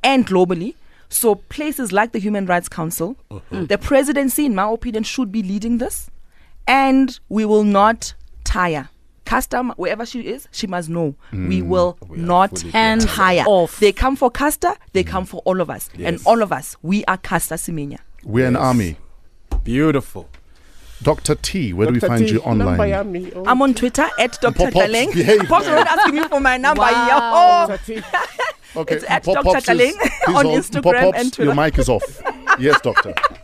and 0.04 0.26
globally. 0.26 0.76
So, 1.10 1.36
places 1.36 1.92
like 1.92 2.14
the 2.14 2.20
Human 2.20 2.46
Rights 2.46 2.70
Council, 2.70 3.18
uh-huh. 3.30 3.66
the 3.66 3.78
presidency, 3.78 4.46
in 4.46 4.56
my 4.56 4.72
opinion, 4.72 5.04
should 5.04 5.30
be 5.30 5.44
leading 5.44 5.78
this. 5.78 6.10
And 6.68 7.20
we 7.30 7.46
will 7.46 7.64
not 7.64 8.14
tire. 8.44 8.90
Caster, 9.26 9.64
wherever 9.78 10.06
she 10.06 10.22
is, 10.28 10.50
she 10.52 10.68
must 10.68 10.90
know 10.90 11.16
we 11.32 11.62
mm, 11.62 11.68
will 11.68 11.98
not 12.10 12.60
fully 12.60 12.72
Hands 12.72 13.06
tire. 13.06 13.46
off. 13.48 13.80
They 13.80 13.94
come 13.94 14.18
for 14.18 14.30
Caster, 14.30 14.74
they 14.92 15.06
mm. 15.06 15.08
come 15.08 15.26
for 15.26 15.42
all 15.46 15.62
of 15.62 15.70
us. 15.70 15.90
And 16.00 16.20
all 16.26 16.42
of 16.42 16.52
us, 16.52 16.76
we 16.82 17.06
are 17.06 17.18
Caster 17.18 17.56
Semenya. 17.56 18.00
We're 18.26 18.48
an 18.48 18.58
army. 18.58 18.98
Beautiful. 19.64 20.28
Dr. 21.02 21.36
T, 21.36 21.74
where 21.74 21.88
do 21.88 21.94
we 21.94 22.00
Dr. 22.00 22.08
find 22.10 22.28
T, 22.28 22.34
you 22.34 22.40
online? 22.42 22.78
number 22.78 22.84
yami. 22.84 23.34
Oh, 23.36 23.46
I'm 23.46 23.62
on 23.62 23.74
Twitter 23.74 24.08
at 24.20 24.40
Dr. 24.40 24.70
Pop-ups 24.70 25.48
Pops 25.48 25.68
already 25.68 25.90
asking 25.90 26.16
me 26.16 26.24
for 26.28 26.40
my 26.40 26.58
number. 26.58 26.82
Wow. 26.82 27.68
Yeah. 27.70 27.78
Dr. 27.78 28.02
T. 28.02 28.02
Okay, 28.76 28.96
It's 28.96 29.06
at 29.10 29.24
Pop- 29.24 29.36
Dr. 29.36 29.44
Pops 29.46 29.70
is- 29.70 29.96
Tlaleng 29.96 30.10
he's 30.28 30.36
on 30.36 30.46
Instagram 30.46 30.84
Pop-ups, 30.84 31.20
and 31.20 31.34
Twitter. 31.34 31.54
Your 31.54 31.56
mic 31.56 31.78
is 31.80 31.90
off. 31.90 32.22
yes, 32.60 32.80
doctor. 32.82 33.14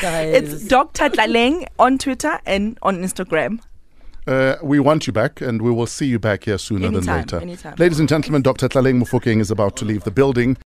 Guys. 0.00 0.34
it's 0.34 0.64
Dr. 0.68 1.10
Tlaleng 1.10 1.66
on 1.78 1.98
Twitter 1.98 2.40
and 2.46 2.78
on 2.82 2.98
Instagram. 3.02 3.60
Uh, 4.26 4.56
we 4.62 4.80
want 4.80 5.06
you 5.06 5.12
back, 5.12 5.42
and 5.42 5.60
we 5.60 5.70
will 5.70 5.86
see 5.86 6.06
you 6.06 6.18
back 6.18 6.44
here 6.44 6.56
sooner 6.56 6.90
than 6.90 7.04
later. 7.04 7.40
anytime. 7.40 7.74
Ladies 7.76 8.00
and 8.00 8.08
gentlemen, 8.08 8.40
Dr. 8.40 8.68
Tlaleng 8.68 9.02
Mofokeng 9.02 9.38
is 9.40 9.50
about 9.50 9.76
to 9.76 9.84
leave 9.84 10.04
the 10.04 10.10
building. 10.10 10.56